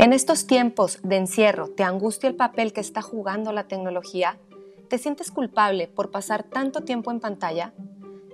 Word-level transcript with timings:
En 0.00 0.14
estos 0.14 0.46
tiempos 0.46 0.98
de 1.02 1.16
encierro, 1.16 1.68
¿te 1.68 1.82
angustia 1.82 2.26
el 2.30 2.34
papel 2.34 2.72
que 2.72 2.80
está 2.80 3.02
jugando 3.02 3.52
la 3.52 3.68
tecnología? 3.68 4.38
¿Te 4.88 4.96
sientes 4.96 5.30
culpable 5.30 5.88
por 5.88 6.10
pasar 6.10 6.42
tanto 6.42 6.80
tiempo 6.84 7.10
en 7.10 7.20
pantalla? 7.20 7.74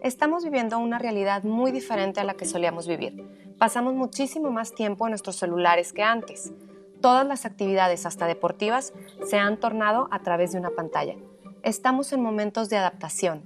Estamos 0.01 0.45
viviendo 0.45 0.79
una 0.79 1.01
realidad 1.01 1.43
muy 1.43 1.73
diferente 1.73 2.21
a 2.21 2.25
la 2.25 2.35
que 2.35 2.45
solíamos 2.45 2.87
vivir. 2.87 3.57
Pasamos 3.59 3.95
muchísimo 3.95 4.53
más 4.53 4.77
tiempo 4.77 5.09
en 5.09 5.11
nuestros 5.11 5.35
celulares 5.35 5.93
que 5.93 6.05
antes. 6.05 6.53
Todas 7.01 7.27
las 7.27 7.45
actividades, 7.45 8.07
hasta 8.07 8.29
deportivas, 8.29 8.93
se 9.29 9.37
han 9.37 9.59
tornado 9.59 10.07
a 10.13 10.21
través 10.21 10.53
de 10.53 10.61
una 10.61 10.71
pantalla. 10.71 11.17
Estamos 11.65 12.13
en 12.13 12.23
momentos 12.23 12.69
de 12.69 12.77
adaptación. 12.77 13.43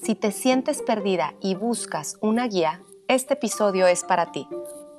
Si 0.00 0.14
te 0.14 0.30
sientes 0.30 0.80
perdida 0.80 1.34
y 1.40 1.56
buscas 1.56 2.18
una 2.20 2.46
guía, 2.46 2.82
este 3.08 3.34
episodio 3.34 3.88
es 3.88 4.04
para 4.04 4.30
ti. 4.30 4.46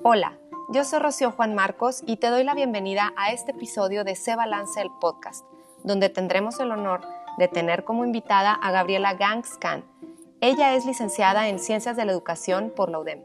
Hola, 0.03 0.37
yo 0.69 0.83
soy 0.83 0.99
Rocío 0.99 1.31
Juan 1.31 1.53
Marcos 1.53 2.01
y 2.05 2.17
te 2.17 2.27
doy 2.27 2.43
la 2.43 2.53
bienvenida 2.53 3.13
a 3.17 3.31
este 3.31 3.51
episodio 3.51 4.03
de 4.03 4.15
Se 4.15 4.35
Balance 4.35 4.81
el 4.81 4.89
Podcast, 4.99 5.45
donde 5.83 6.09
tendremos 6.09 6.59
el 6.59 6.71
honor 6.71 7.01
de 7.37 7.47
tener 7.47 7.83
como 7.83 8.05
invitada 8.05 8.53
a 8.53 8.71
Gabriela 8.71 9.13
Gangscan. 9.13 9.83
Ella 10.41 10.73
es 10.75 10.85
licenciada 10.85 11.49
en 11.49 11.59
Ciencias 11.59 11.95
de 11.95 12.05
la 12.05 12.11
Educación 12.11 12.73
por 12.75 12.89
la 12.89 12.99
UDEM, 12.99 13.23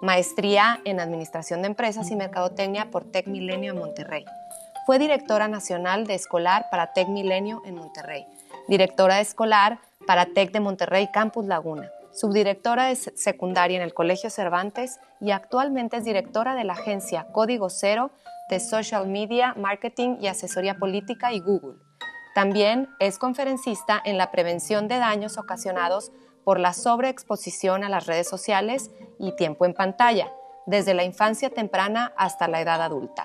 maestría 0.00 0.80
en 0.84 1.00
Administración 1.00 1.62
de 1.62 1.68
Empresas 1.68 2.10
y 2.10 2.16
Mercadotecnia 2.16 2.90
por 2.90 3.04
Tec 3.04 3.26
Milenio 3.26 3.72
en 3.72 3.78
Monterrey. 3.78 4.24
Fue 4.86 4.98
directora 4.98 5.48
nacional 5.48 6.06
de 6.06 6.14
escolar 6.14 6.66
para 6.70 6.92
Tec 6.92 7.08
Milenio 7.08 7.62
en 7.64 7.74
Monterrey, 7.74 8.26
directora 8.66 9.20
escolar 9.20 9.78
para 10.06 10.26
Tec 10.26 10.52
de 10.52 10.60
Monterrey 10.60 11.08
Campus 11.12 11.44
Laguna, 11.44 11.90
subdirectora 12.12 12.86
de 12.86 12.96
secundaria 12.96 13.76
en 13.76 13.82
el 13.82 13.94
Colegio 13.94 14.30
Cervantes 14.30 14.98
y 15.20 15.30
actualmente 15.30 15.98
es 15.98 16.04
directora 16.04 16.54
de 16.54 16.64
la 16.64 16.74
agencia 16.74 17.26
Código 17.32 17.70
Cero 17.70 18.10
de 18.48 18.60
Social 18.60 19.06
Media, 19.08 19.54
Marketing 19.56 20.16
y 20.20 20.26
Asesoría 20.26 20.78
Política 20.78 21.32
y 21.32 21.40
Google. 21.40 21.78
También 22.34 22.88
es 22.98 23.18
conferencista 23.18 24.00
en 24.04 24.16
la 24.16 24.30
prevención 24.30 24.88
de 24.88 24.98
daños 24.98 25.38
ocasionados 25.38 26.12
por 26.44 26.60
la 26.60 26.72
sobreexposición 26.72 27.84
a 27.84 27.88
las 27.88 28.06
redes 28.06 28.28
sociales 28.28 28.90
y 29.18 29.32
tiempo 29.36 29.66
en 29.66 29.74
pantalla, 29.74 30.32
desde 30.66 30.94
la 30.94 31.04
infancia 31.04 31.50
temprana 31.50 32.12
hasta 32.16 32.48
la 32.48 32.60
edad 32.60 32.80
adulta. 32.80 33.24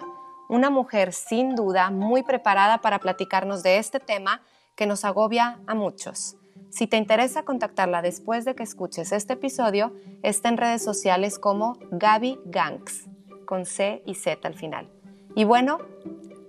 Una 0.49 0.69
mujer 0.69 1.13
sin 1.13 1.55
duda 1.55 1.89
muy 1.89 2.23
preparada 2.23 2.79
para 2.79 2.99
platicarnos 2.99 3.63
de 3.63 3.77
este 3.77 3.99
tema 3.99 4.41
que 4.75 4.87
nos 4.87 5.05
agobia 5.05 5.59
a 5.67 5.75
muchos. 5.75 6.35
Si 6.73 6.87
te 6.87 6.97
interesa 6.97 7.45
contactarla 7.45 8.01
después 8.01 8.45
de 8.45 8.55
que 8.55 8.63
escuches 8.63 9.11
este 9.11 9.33
episodio, 9.33 9.93
está 10.23 10.49
en 10.49 10.57
redes 10.57 10.83
sociales 10.83 11.37
como 11.37 11.77
Gaby 11.91 12.39
Gangs, 12.45 13.05
con 13.45 13.67
C 13.67 14.01
y 14.07 14.15
Z 14.15 14.47
al 14.47 14.55
final. 14.55 14.89
Y 15.35 15.43
bueno, 15.43 15.77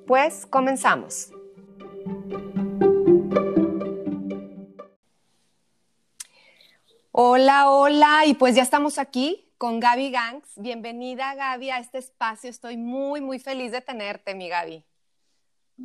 pues 0.06 0.47
comenzamos. 0.47 1.31
Hola, 7.12 7.69
hola, 7.69 8.25
y 8.25 8.33
pues 8.33 8.55
ya 8.55 8.62
estamos 8.62 8.97
aquí 8.97 9.53
con 9.59 9.78
Gaby 9.78 10.11
Gangs. 10.11 10.48
Bienvenida 10.56 11.34
Gaby 11.34 11.69
a 11.69 11.81
este 11.81 11.98
espacio. 11.98 12.48
Estoy 12.48 12.78
muy, 12.78 13.20
muy 13.20 13.38
feliz 13.38 13.72
de 13.72 13.83
tenerte, 13.83 14.34
mi 14.34 14.48
Gaby. 14.48 14.86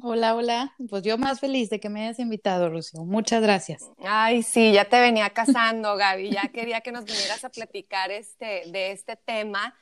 Hola, 0.02 0.36
hola. 0.36 0.76
Pues 0.88 1.02
yo 1.04 1.18
más 1.18 1.40
feliz 1.40 1.70
de 1.70 1.80
que 1.80 1.90
me 1.90 2.04
hayas 2.04 2.20
invitado, 2.20 2.70
Lucio. 2.70 3.04
Muchas 3.04 3.42
gracias. 3.42 3.90
Ay, 4.06 4.44
sí, 4.44 4.72
ya 4.72 4.86
te 4.86 5.00
venía 5.00 5.32
casando, 5.32 5.96
Gaby. 5.98 6.30
Ya 6.30 6.50
quería 6.50 6.82
que 6.82 6.92
nos 6.92 7.06
vinieras 7.06 7.44
a 7.44 7.50
platicar 7.50 8.12
este, 8.12 8.64
de 8.68 8.92
este 8.92 9.16
tema. 9.16 9.76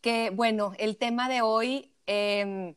Que, 0.00 0.30
bueno, 0.30 0.72
el 0.78 0.96
tema 0.96 1.28
de 1.28 1.42
hoy, 1.42 1.94
em, 2.06 2.74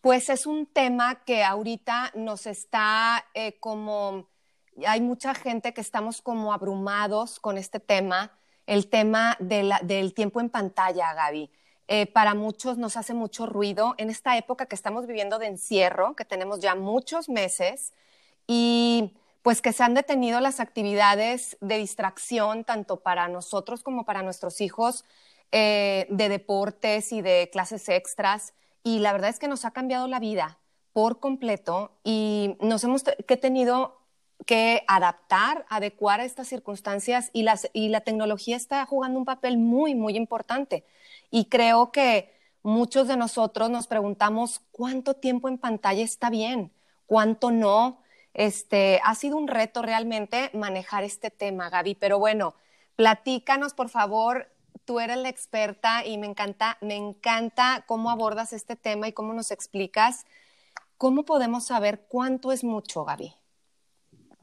pues 0.00 0.28
es 0.30 0.46
un 0.46 0.66
tema 0.66 1.24
que 1.24 1.44
ahorita 1.44 2.12
nos 2.16 2.46
está 2.48 3.24
eh, 3.34 3.58
como, 3.60 4.28
hay 4.84 5.00
mucha 5.00 5.32
gente 5.32 5.72
que 5.72 5.80
estamos 5.80 6.22
como 6.22 6.52
abrumados 6.52 7.38
con 7.38 7.56
este 7.56 7.78
tema, 7.78 8.36
el 8.66 8.88
tema 8.88 9.36
del 9.38 10.12
tiempo 10.12 10.40
en 10.40 10.50
pantalla, 10.50 11.14
Gaby. 11.14 11.52
Eh, 11.88 12.06
para 12.06 12.34
muchos 12.34 12.78
nos 12.78 12.96
hace 12.96 13.14
mucho 13.14 13.46
ruido 13.46 13.94
en 13.96 14.10
esta 14.10 14.36
época 14.36 14.66
que 14.66 14.74
estamos 14.74 15.06
viviendo 15.06 15.38
de 15.38 15.46
encierro, 15.46 16.16
que 16.16 16.24
tenemos 16.24 16.58
ya 16.58 16.74
muchos 16.74 17.28
meses 17.28 17.92
y 18.48 19.12
pues 19.42 19.62
que 19.62 19.72
se 19.72 19.84
han 19.84 19.94
detenido 19.94 20.40
las 20.40 20.58
actividades 20.58 21.56
de 21.60 21.78
distracción 21.78 22.64
tanto 22.64 22.98
para 22.98 23.28
nosotros 23.28 23.84
como 23.84 24.04
para 24.04 24.22
nuestros 24.22 24.60
hijos 24.60 25.04
eh, 25.52 26.08
de 26.10 26.28
deportes 26.28 27.12
y 27.12 27.22
de 27.22 27.50
clases 27.52 27.88
extras 27.88 28.54
y 28.82 28.98
la 28.98 29.12
verdad 29.12 29.30
es 29.30 29.38
que 29.38 29.46
nos 29.46 29.64
ha 29.64 29.70
cambiado 29.70 30.08
la 30.08 30.18
vida 30.18 30.58
por 30.92 31.20
completo 31.20 31.92
y 32.02 32.56
nos 32.60 32.82
hemos 32.82 33.04
que 33.04 33.36
tenido 33.36 34.00
que 34.44 34.82
adaptar, 34.88 35.64
adecuar 35.68 36.20
a 36.20 36.24
estas 36.24 36.48
circunstancias 36.48 37.30
y, 37.32 37.42
las, 37.42 37.70
y 37.72 37.88
la 37.88 38.00
tecnología 38.00 38.56
está 38.56 38.84
jugando 38.86 39.18
un 39.18 39.24
papel 39.24 39.58
muy, 39.58 39.94
muy 39.94 40.16
importante. 40.16 40.84
Y 41.30 41.46
creo 41.46 41.92
que 41.92 42.34
muchos 42.62 43.08
de 43.08 43.16
nosotros 43.16 43.70
nos 43.70 43.86
preguntamos 43.86 44.60
cuánto 44.72 45.14
tiempo 45.14 45.48
en 45.48 45.58
pantalla 45.58 46.02
está 46.02 46.30
bien, 46.30 46.72
cuánto 47.06 47.50
no. 47.50 48.02
Este, 48.34 49.00
ha 49.04 49.14
sido 49.14 49.36
un 49.36 49.48
reto 49.48 49.82
realmente 49.82 50.50
manejar 50.52 51.04
este 51.04 51.30
tema, 51.30 51.70
Gaby, 51.70 51.94
pero 51.94 52.18
bueno, 52.18 52.54
platícanos 52.96 53.72
por 53.72 53.88
favor, 53.88 54.50
tú 54.84 55.00
eres 55.00 55.16
la 55.16 55.28
experta 55.28 56.04
y 56.04 56.18
me 56.18 56.26
encanta, 56.26 56.76
me 56.80 56.96
encanta 56.96 57.84
cómo 57.86 58.10
abordas 58.10 58.52
este 58.52 58.76
tema 58.76 59.08
y 59.08 59.12
cómo 59.12 59.32
nos 59.32 59.50
explicas. 59.50 60.26
¿Cómo 60.98 61.24
podemos 61.24 61.66
saber 61.66 62.06
cuánto 62.08 62.52
es 62.52 62.64
mucho, 62.64 63.04
Gaby? 63.04 63.34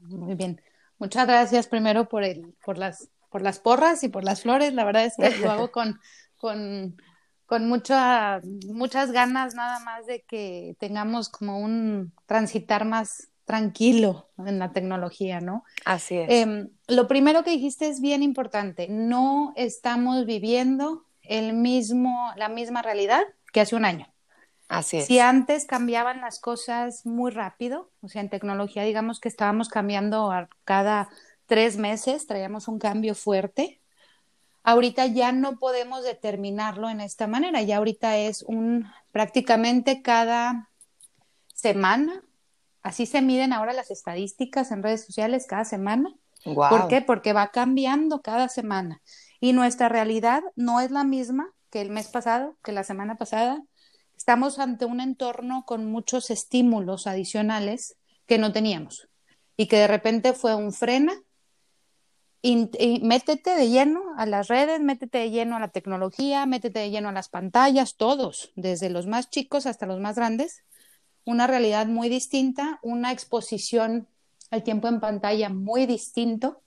Muy 0.00 0.34
bien. 0.34 0.62
Muchas 0.98 1.26
gracias 1.26 1.66
primero 1.66 2.08
por, 2.08 2.22
el, 2.22 2.54
por, 2.64 2.78
las, 2.78 3.10
por 3.28 3.42
las 3.42 3.58
porras 3.58 4.04
y 4.04 4.08
por 4.08 4.22
las 4.22 4.42
flores. 4.42 4.72
La 4.72 4.84
verdad 4.84 5.04
es 5.04 5.16
que 5.16 5.36
lo 5.38 5.50
hago 5.50 5.70
con, 5.72 6.00
con, 6.44 6.94
con 7.46 7.66
mucha, 7.70 8.42
muchas 8.66 9.12
ganas 9.12 9.54
nada 9.54 9.78
más 9.78 10.04
de 10.04 10.20
que 10.28 10.76
tengamos 10.78 11.30
como 11.30 11.58
un 11.58 12.12
transitar 12.26 12.84
más 12.84 13.30
tranquilo 13.46 14.28
en 14.36 14.58
la 14.58 14.70
tecnología, 14.70 15.40
¿no? 15.40 15.64
Así 15.86 16.18
es. 16.18 16.26
Em, 16.28 16.68
lo 16.86 17.08
primero 17.08 17.44
que 17.44 17.52
dijiste 17.52 17.88
es 17.88 18.02
bien 18.02 18.22
importante. 18.22 18.88
No 18.90 19.54
estamos 19.56 20.26
viviendo 20.26 21.06
el 21.22 21.54
mismo, 21.54 22.30
la 22.36 22.50
misma 22.50 22.82
realidad 22.82 23.22
que 23.50 23.62
hace 23.62 23.74
un 23.74 23.86
año. 23.86 24.12
Así 24.68 24.98
es. 24.98 25.06
Si 25.06 25.20
antes 25.20 25.64
cambiaban 25.64 26.20
las 26.20 26.40
cosas 26.40 27.06
muy 27.06 27.30
rápido, 27.30 27.90
o 28.02 28.08
sea, 28.08 28.20
en 28.20 28.28
tecnología 28.28 28.82
digamos 28.82 29.18
que 29.18 29.30
estábamos 29.30 29.70
cambiando 29.70 30.30
cada 30.64 31.08
tres 31.46 31.78
meses, 31.78 32.26
traíamos 32.26 32.68
un 32.68 32.78
cambio 32.78 33.14
fuerte. 33.14 33.80
Ahorita 34.64 35.06
ya 35.06 35.30
no 35.30 35.58
podemos 35.58 36.02
determinarlo 36.02 36.88
en 36.88 37.00
esta 37.00 37.26
manera, 37.26 37.60
ya 37.62 37.76
ahorita 37.76 38.16
es 38.16 38.42
un 38.42 38.90
prácticamente 39.12 40.00
cada 40.00 40.70
semana, 41.52 42.22
así 42.82 43.04
se 43.04 43.20
miden 43.20 43.52
ahora 43.52 43.74
las 43.74 43.90
estadísticas 43.90 44.70
en 44.70 44.82
redes 44.82 45.04
sociales 45.04 45.46
cada 45.46 45.66
semana. 45.66 46.14
¿Por 46.44 46.88
qué? 46.88 47.02
Porque 47.02 47.32
va 47.32 47.50
cambiando 47.50 48.20
cada 48.22 48.48
semana 48.48 49.00
y 49.38 49.52
nuestra 49.52 49.88
realidad 49.88 50.42
no 50.56 50.80
es 50.80 50.90
la 50.90 51.04
misma 51.04 51.52
que 51.70 51.80
el 51.80 51.90
mes 51.90 52.08
pasado, 52.08 52.56
que 52.62 52.72
la 52.72 52.84
semana 52.84 53.16
pasada. 53.16 53.62
Estamos 54.16 54.58
ante 54.58 54.84
un 54.84 55.00
entorno 55.00 55.64
con 55.66 55.84
muchos 55.84 56.30
estímulos 56.30 57.06
adicionales 57.06 57.96
que 58.26 58.38
no 58.38 58.52
teníamos 58.52 59.08
y 59.56 59.66
que 59.66 59.76
de 59.76 59.88
repente 59.88 60.32
fue 60.32 60.54
un 60.54 60.72
frena 60.72 61.12
y, 62.46 63.00
métete 63.02 63.56
de 63.56 63.70
lleno 63.70 64.02
a 64.18 64.26
las 64.26 64.48
redes, 64.48 64.78
métete 64.78 65.16
de 65.16 65.30
lleno 65.30 65.56
a 65.56 65.60
la 65.60 65.68
tecnología, 65.68 66.44
métete 66.44 66.80
de 66.80 66.90
lleno 66.90 67.08
a 67.08 67.12
las 67.12 67.30
pantallas, 67.30 67.96
todos, 67.96 68.52
desde 68.54 68.90
los 68.90 69.06
más 69.06 69.30
chicos 69.30 69.64
hasta 69.64 69.86
los 69.86 69.98
más 69.98 70.16
grandes. 70.16 70.62
Una 71.24 71.46
realidad 71.46 71.86
muy 71.86 72.10
distinta, 72.10 72.80
una 72.82 73.12
exposición 73.12 74.08
al 74.50 74.62
tiempo 74.62 74.88
en 74.88 75.00
pantalla 75.00 75.48
muy 75.48 75.86
distinto 75.86 76.60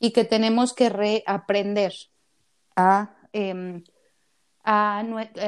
y 0.00 0.10
que 0.10 0.24
tenemos 0.24 0.74
que 0.74 0.88
reaprender 0.88 1.94
a, 2.74 3.14
em, 3.32 3.84
a, 4.64 5.04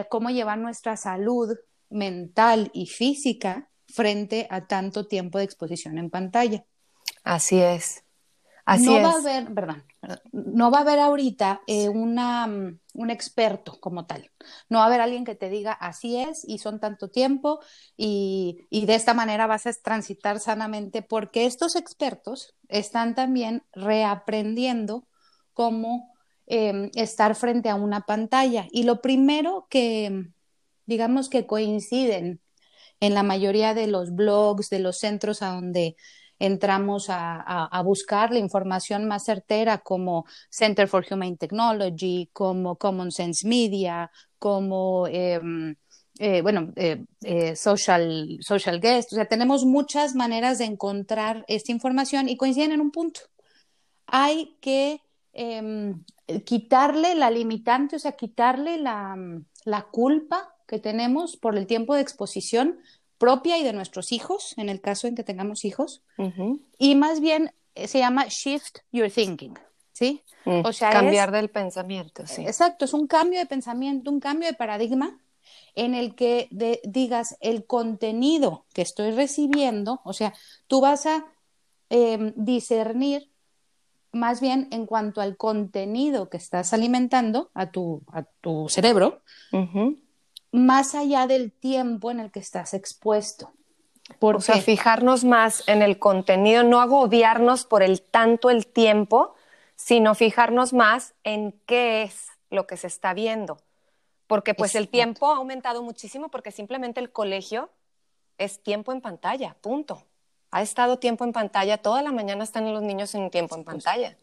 cómo 0.09 0.31
llevar 0.31 0.59
nuestra 0.59 0.97
salud 0.97 1.59
mental 1.91 2.71
y 2.73 2.87
física 2.87 3.69
frente 3.89 4.47
a 4.51 4.69
tanto 4.69 5.09
tiempo 5.09 5.39
de 5.39 5.45
exposición 5.45 5.99
en 5.99 6.11
pantalla. 6.11 6.65
Así 7.25 7.61
es 7.61 8.05
no 8.77 9.03
va 9.03 9.11
a 9.11 9.19
haber, 9.19 9.55
perdón, 9.55 9.85
no 10.33 10.71
va 10.71 10.79
a 10.79 10.81
haber 10.83 10.99
ahorita 10.99 11.63
eh, 11.67 11.89
una, 11.89 12.47
mm, 12.47 12.79
un 12.95 13.11
experto 13.11 13.79
como 13.81 14.07
tal. 14.07 14.31
No 14.69 14.79
va 14.79 14.85
a 14.85 14.87
haber 14.89 15.01
alguien 15.01 15.25
que 15.25 15.35
te 15.35 15.49
diga 15.49 15.73
así 15.73 16.17
es 16.17 16.45
y 16.47 16.59
son 16.59 16.81
tanto 16.81 17.09
tiempo 17.09 17.61
y, 17.97 18.67
de 18.71 18.95
esta 18.95 19.15
manera 19.15 19.47
vas 19.47 19.67
a 19.67 19.73
transitar 19.73 20.41
sanamente 20.41 21.03
porque 21.03 21.47
estos 21.47 21.77
expertos 21.77 22.55
están 22.69 23.15
también 23.15 23.63
reaprendiendo 23.73 25.07
cómo 25.55 26.13
em, 26.47 26.91
estar 26.95 27.35
frente 27.35 27.69
a 27.71 27.75
una 27.75 28.03
pantalla. 28.03 28.67
Y 28.71 28.83
lo 28.85 29.01
primero 29.01 29.67
que, 29.71 30.31
digamos 30.87 31.29
que 31.29 31.47
coinciden 31.47 32.41
en 33.01 33.15
la 33.15 33.23
mayoría 33.23 33.75
de 33.75 33.87
los 33.87 34.15
blogs, 34.15 34.71
de 34.71 34.81
los 34.81 34.99
centros 34.99 35.43
a 35.43 35.49
donde 35.55 35.97
entramos 36.39 37.07
a, 37.09 37.83
buscar 37.85 38.33
la 38.33 38.39
información 38.39 39.07
más 39.07 39.25
certera 39.25 39.79
como 39.79 40.25
Center 40.51 40.89
for 40.89 41.05
Humane 41.11 41.37
Technology, 41.37 42.31
como 42.33 42.77
Common 42.77 43.11
Sense 43.11 43.47
Media, 43.47 44.11
como, 44.39 45.07
em, 45.09 45.75
eh, 46.19 46.43
bueno, 46.43 46.73
eh, 46.77 47.05
eh, 47.23 47.57
social, 47.57 48.39
social 48.41 48.81
Guest. 48.81 49.13
O 49.13 49.17
sea, 49.17 49.27
tenemos 49.27 49.65
muchas 49.65 50.15
maneras 50.15 50.59
de 50.59 50.65
encontrar 50.67 51.45
esta 51.49 51.73
información 51.73 52.29
y 52.29 52.37
coinciden 52.37 52.73
en 52.73 52.81
un 52.81 52.91
punto. 52.91 53.21
Hay 54.07 54.57
que 54.61 55.01
em, 55.33 56.03
quitarle 56.45 57.15
la 57.15 57.31
limitante, 57.31 57.97
o 57.97 57.99
sea, 57.99 58.13
quitarle 58.13 58.79
la, 58.79 59.17
la 59.65 59.83
culpa 59.83 60.55
que 60.67 60.79
tenemos 60.79 61.37
por 61.37 61.57
el 61.57 61.67
tiempo 61.67 61.95
de 61.95 62.03
exposición 62.03 62.79
propia 63.19 63.59
y 63.59 63.65
de 63.65 63.73
nuestros 63.73 64.13
hijos, 64.13 64.55
en 64.57 64.69
el 64.69 64.81
caso 64.81 65.07
en 65.07 65.15
que 65.15 65.25
tengamos 65.25 65.65
hijos, 65.65 66.03
y 66.79 66.95
más 66.95 67.21
bien 67.21 67.53
eh, 67.75 67.89
se 67.89 67.99
llama 67.99 68.27
shift 68.29 68.79
your 68.93 69.11
thinking, 69.11 69.59
¿sí? 69.93 70.23
Mm, 70.45 70.61
o 70.65 70.73
sea, 70.73 70.91
cambiar 70.91 71.31
del 71.33 71.51
pensamiento, 71.51 72.27
sí. 72.27 72.43
Exacto, 72.43 72.85
es 72.85 72.95
un 72.95 73.07
cambio 73.07 73.39
de 73.39 73.47
pensamiento, 73.47 74.11
un 74.11 74.21
cambio 74.21 74.49
de 74.49 74.55
paradigma 74.55 75.19
en 75.75 75.95
el 75.95 76.15
que 76.15 76.49
digas 76.85 77.37
el 77.41 77.65
contenido 77.67 78.65
que 78.73 78.83
estoy 78.83 79.11
recibiendo, 79.11 80.01
o 80.05 80.13
sea, 80.13 80.35
tú 80.67 80.81
vas 80.81 81.07
a 81.07 81.27
em, 81.91 82.33
discernir 82.37 83.31
más 84.13 84.41
bien 84.41 84.69
en 84.71 84.87
cuanto 84.87 85.21
al 85.21 85.37
contenido 85.37 86.29
que 86.31 86.37
estás 86.37 86.73
alimentando 86.73 87.51
a 87.55 87.71
tu, 87.71 88.03
a 88.13 88.23
tu 88.23 88.69
cerebro, 88.69 89.23
más 90.53 90.95
allá 90.95 91.27
del 91.27 91.53
tiempo 91.53 92.11
en 92.11 92.21
el 92.21 92.31
que 92.31 92.41
estás 92.41 92.75
expuesto. 92.75 93.53
o 94.21 94.41
sea, 94.41 94.57
fijarnos 94.61 95.25
más 95.25 95.63
en 95.69 95.83
el 95.83 95.99
contenido, 95.99 96.63
no 96.63 96.81
agobiarnos 96.81 97.65
por 97.65 97.83
el 97.83 98.03
tanto 98.03 98.51
el 98.51 98.67
tiempo, 98.67 99.35
sino 99.77 100.15
fijarnos 100.15 100.73
más 100.73 101.15
en 101.25 101.53
qué 101.67 102.03
es 102.03 102.29
lo 102.51 102.67
que 102.67 102.77
se 102.77 102.87
está 102.87 103.15
viendo. 103.15 103.59
Porque 104.27 104.55
pues 104.55 104.75
el 104.75 104.89
tiempo 104.89 105.31
ha 105.33 105.37
aumentado 105.37 105.83
muchísimo 105.83 106.31
porque 106.31 106.51
simplemente 106.51 107.01
el 107.01 107.11
colegio 107.11 107.71
es 108.37 108.63
tiempo 108.63 108.93
en 108.93 109.01
pantalla, 109.01 109.57
punto. 109.61 110.05
Ha 110.51 110.63
estado 110.63 110.99
tiempo 110.99 111.25
en 111.25 111.33
pantalla, 111.33 111.79
toda 111.79 112.03
la 112.03 112.13
mañana 112.13 112.45
están 112.45 112.73
los 112.73 112.83
niños 112.83 113.15
en 113.15 113.31
tiempo 113.31 113.57
en 113.57 113.65
pantalla. 113.65 114.17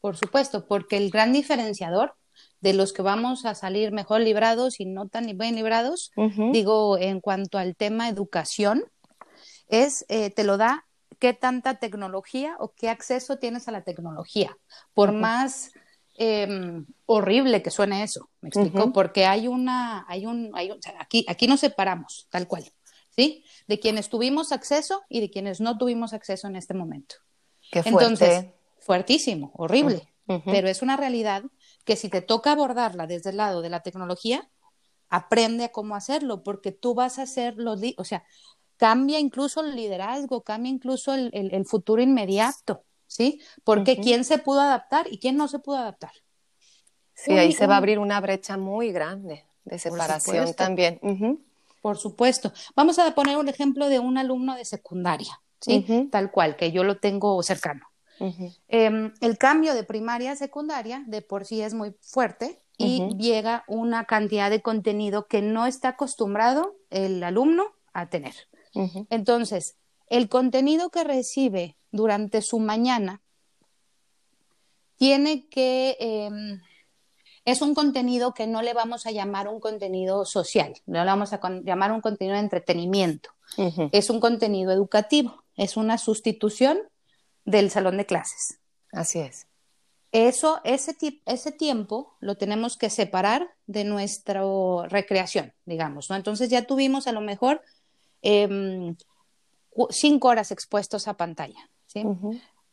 Por 0.00 0.16
supuesto, 0.16 0.66
porque 0.66 0.96
el 0.96 1.10
gran 1.10 1.32
diferenciador 1.32 2.14
de 2.60 2.72
los 2.72 2.92
que 2.92 3.02
vamos 3.02 3.44
a 3.44 3.54
salir 3.54 3.92
mejor 3.92 4.20
librados 4.20 4.78
y 4.80 4.86
no 4.86 5.08
tan 5.08 5.26
bien 5.36 5.56
librados, 5.56 6.12
digo, 6.52 6.96
en 6.96 7.20
cuanto 7.20 7.58
al 7.58 7.74
tema 7.74 8.08
educación, 8.08 8.84
es, 9.68 10.04
eh, 10.08 10.30
te 10.30 10.44
lo 10.44 10.56
da 10.56 10.86
qué 11.18 11.32
tanta 11.32 11.74
tecnología 11.74 12.56
o 12.58 12.72
qué 12.72 12.88
acceso 12.88 13.38
tienes 13.38 13.68
a 13.68 13.72
la 13.72 13.82
tecnología, 13.82 14.56
por 14.94 15.12
más 15.12 15.72
em, 16.14 16.86
horrible 17.06 17.62
que 17.62 17.70
suene 17.70 18.02
eso, 18.02 18.28
¿me 18.40 18.50
explico? 18.50 18.92
Porque 18.92 19.24
hay 19.24 19.48
una, 19.48 20.04
hay 20.08 20.26
un, 20.26 20.50
hay 20.54 20.70
aquí, 20.98 21.24
aquí 21.28 21.46
nos 21.46 21.60
separamos, 21.60 22.26
tal 22.30 22.46
cual, 22.46 22.64
¿sí? 23.10 23.44
De 23.66 23.80
quienes 23.80 24.08
tuvimos 24.08 24.52
acceso 24.52 25.02
y 25.08 25.20
de 25.20 25.30
quienes 25.30 25.60
no 25.60 25.78
tuvimos 25.78 26.12
acceso 26.12 26.46
en 26.46 26.56
este 26.56 26.74
momento. 26.74 27.16
Qué 27.70 27.82
fuerte. 27.82 28.04
Entonces, 28.04 28.46
fuertísimo, 28.78 29.52
horrible, 29.54 30.12
pero 30.44 30.68
es 30.68 30.82
una 30.82 30.96
realidad 30.96 31.42
que 31.84 31.96
si 31.96 32.08
te 32.08 32.20
toca 32.20 32.52
abordarla 32.52 33.06
desde 33.06 33.30
el 33.30 33.36
lado 33.38 33.62
de 33.62 33.70
la 33.70 33.80
tecnología, 33.80 34.48
aprende 35.08 35.64
a 35.64 35.72
cómo 35.72 35.94
hacerlo, 35.94 36.42
porque 36.42 36.72
tú 36.72 36.94
vas 36.94 37.18
a 37.18 37.26
ser 37.26 37.56
los, 37.56 37.80
o 37.98 38.04
sea, 38.04 38.24
cambia 38.76 39.20
incluso 39.20 39.60
el 39.60 39.76
liderazgo, 39.76 40.42
cambia 40.42 40.70
incluso 40.70 41.14
el, 41.14 41.66
futuro 41.66 42.02
inmediato, 42.02 42.84
¿sí? 43.06 43.40
Porque 43.62 43.98
quién 43.98 44.24
se 44.24 44.38
pudo 44.38 44.60
adaptar 44.60 45.06
y 45.10 45.18
quién 45.18 45.36
no 45.36 45.48
se 45.48 45.58
pudo 45.58 45.76
adaptar. 45.76 46.12
Sí, 47.14 47.32
ahí 47.32 47.52
se 47.52 47.66
va 47.66 47.74
a 47.74 47.78
abrir 47.78 47.98
una 47.98 48.20
brecha 48.20 48.56
muy 48.56 48.90
grande 48.90 49.44
de 49.64 49.78
separación 49.78 50.54
también. 50.54 50.98
Por 51.80 51.98
supuesto. 51.98 52.52
Vamos 52.74 52.98
a 52.98 53.14
poner 53.14 53.36
un 53.36 53.48
ejemplo 53.48 53.88
de 53.88 53.98
un 53.98 54.16
alumno 54.16 54.56
de 54.56 54.64
secundaria, 54.64 55.40
¿sí? 55.60 56.08
Tal 56.10 56.30
cual, 56.30 56.56
que 56.56 56.72
yo 56.72 56.84
lo 56.84 56.98
tengo 56.98 57.42
cercano. 57.42 57.91
Em, 58.68 59.12
el 59.20 59.38
cambio 59.38 59.74
de 59.74 59.84
primaria 59.84 60.32
a 60.32 60.36
secundaria 60.36 61.02
de 61.06 61.22
por 61.22 61.44
sí 61.44 61.60
es 61.60 61.74
muy 61.74 61.94
fuerte 62.00 62.60
y 62.78 63.14
llega 63.16 63.64
una 63.68 64.04
cantidad 64.04 64.50
de 64.50 64.62
contenido 64.62 65.26
que 65.26 65.42
no 65.42 65.66
está 65.66 65.90
acostumbrado 65.90 66.76
el 66.90 67.22
alumno 67.22 67.66
a 67.92 68.08
tener. 68.08 68.34
Entonces, 69.10 69.76
el 70.08 70.28
contenido 70.28 70.90
que 70.90 71.04
recibe 71.04 71.76
durante 71.90 72.42
su 72.42 72.58
mañana 72.58 73.20
tiene 74.96 75.48
que... 75.48 75.96
Em, 76.00 76.60
es 77.44 77.60
un 77.60 77.74
contenido 77.74 78.34
que 78.34 78.46
no 78.46 78.62
le 78.62 78.72
vamos 78.72 79.04
a 79.04 79.10
llamar 79.10 79.48
un 79.48 79.58
contenido 79.58 80.24
social, 80.24 80.74
no 80.86 81.00
le 81.00 81.06
vamos 81.06 81.32
a 81.32 81.40
llamar 81.64 81.90
un 81.90 82.00
contenido 82.00 82.36
de 82.36 82.42
entretenimiento. 82.42 83.30
Es 83.90 84.10
un 84.10 84.20
contenido 84.20 84.70
educativo, 84.70 85.42
es 85.56 85.76
una 85.76 85.98
sustitución 85.98 86.78
del 87.44 87.70
salón 87.70 87.96
de 87.96 88.06
clases. 88.06 88.58
Así 88.92 89.20
es. 89.20 89.46
Eso, 90.12 90.60
ese, 90.64 90.94
ese 91.24 91.52
tiempo 91.52 92.14
lo 92.20 92.36
tenemos 92.36 92.76
que 92.76 92.90
separar 92.90 93.48
de 93.66 93.84
nuestra 93.84 94.42
recreación, 94.88 95.54
digamos, 95.64 96.10
¿no? 96.10 96.16
Entonces 96.16 96.50
ya 96.50 96.66
tuvimos 96.66 97.06
a 97.06 97.12
lo 97.12 97.22
mejor 97.22 97.62
em, 98.20 98.94
cinco 99.88 100.28
horas 100.28 100.50
expuestos 100.50 101.08
a 101.08 101.14
pantalla, 101.14 101.70
¿sí? 101.86 102.04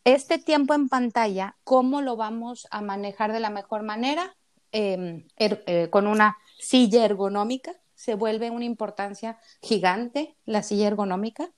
Este 0.04 0.38
tiempo 0.38 0.74
en 0.74 0.90
pantalla, 0.90 1.56
¿cómo 1.64 2.02
lo 2.02 2.18
vamos 2.18 2.68
a 2.72 2.82
manejar 2.82 3.32
de 3.32 3.40
la 3.40 3.50
mejor 3.50 3.84
manera? 3.84 4.36
Em, 4.74 5.26
er, 5.38 5.64
eh, 5.66 5.88
con 5.90 6.08
una 6.08 6.38
silla 6.58 7.06
ergonómica, 7.06 7.74
se 7.96 8.16
vuelve 8.16 8.52
una 8.52 8.66
importancia 8.66 9.40
gigante 9.62 10.36
la 10.46 10.62
silla 10.62 10.88
ergonómica 10.88 11.50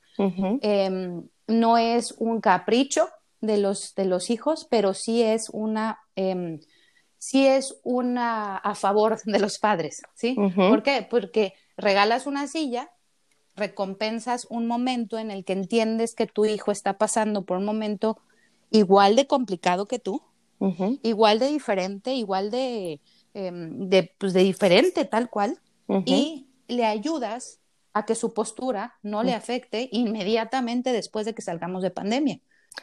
no 1.51 1.77
es 1.77 2.13
un 2.17 2.41
capricho 2.41 3.09
de 3.41 3.57
los, 3.57 3.95
de 3.95 4.05
los 4.05 4.29
hijos, 4.29 4.67
pero 4.69 4.93
sí 4.93 5.21
es 5.21 5.49
una, 5.49 5.99
em, 6.15 6.59
sí 7.17 7.45
es 7.45 7.79
una 7.83 8.57
a 8.57 8.75
favor 8.75 9.21
de 9.23 9.39
los 9.39 9.59
padres, 9.59 10.01
¿sí? 10.15 10.35
¿Por 10.55 10.83
qué? 10.83 11.05
Porque 11.09 11.53
regalas 11.77 12.27
una 12.27 12.47
silla, 12.47 12.91
recompensas 13.55 14.47
un 14.49 14.65
momento 14.67 15.17
en 15.19 15.29
el 15.31 15.43
que 15.43 15.53
entiendes 15.53 16.15
que 16.15 16.27
tu 16.27 16.45
hijo 16.45 16.71
está 16.71 16.97
pasando 16.97 17.43
por 17.43 17.57
un 17.57 17.65
momento 17.65 18.17
igual 18.69 19.15
de 19.15 19.27
complicado 19.27 19.87
que 19.87 19.99
tú, 19.99 20.21
igual 21.01 21.39
de 21.39 21.47
diferente, 21.47 22.13
igual 22.13 22.51
de, 22.51 23.01
em, 23.33 23.89
de, 23.89 24.13
pues 24.17 24.33
de 24.33 24.43
diferente 24.43 25.05
tal 25.05 25.29
cual, 25.29 25.59
y 26.05 26.47
le 26.67 26.85
ayudas 26.85 27.59
a 27.93 28.05
que 28.05 28.15
su 28.15 28.33
postura 28.33 28.97
no 29.01 29.23
le 29.23 29.33
afecte 29.33 29.89
inmediatamente 29.91 30.91
después 30.91 31.25
de 31.25 31.33
que 31.33 31.41
salgamos 31.41 31.83
de 31.83 31.91
pandemia. 31.91 32.39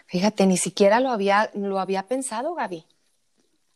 Fíjate, 0.07 0.47
ni 0.47 0.57
siquiera 0.57 1.01
lo 1.01 1.11
había, 1.11 1.51
lo 1.55 1.81
había 1.81 2.07
pensado, 2.07 2.55
Gaby. 2.55 2.85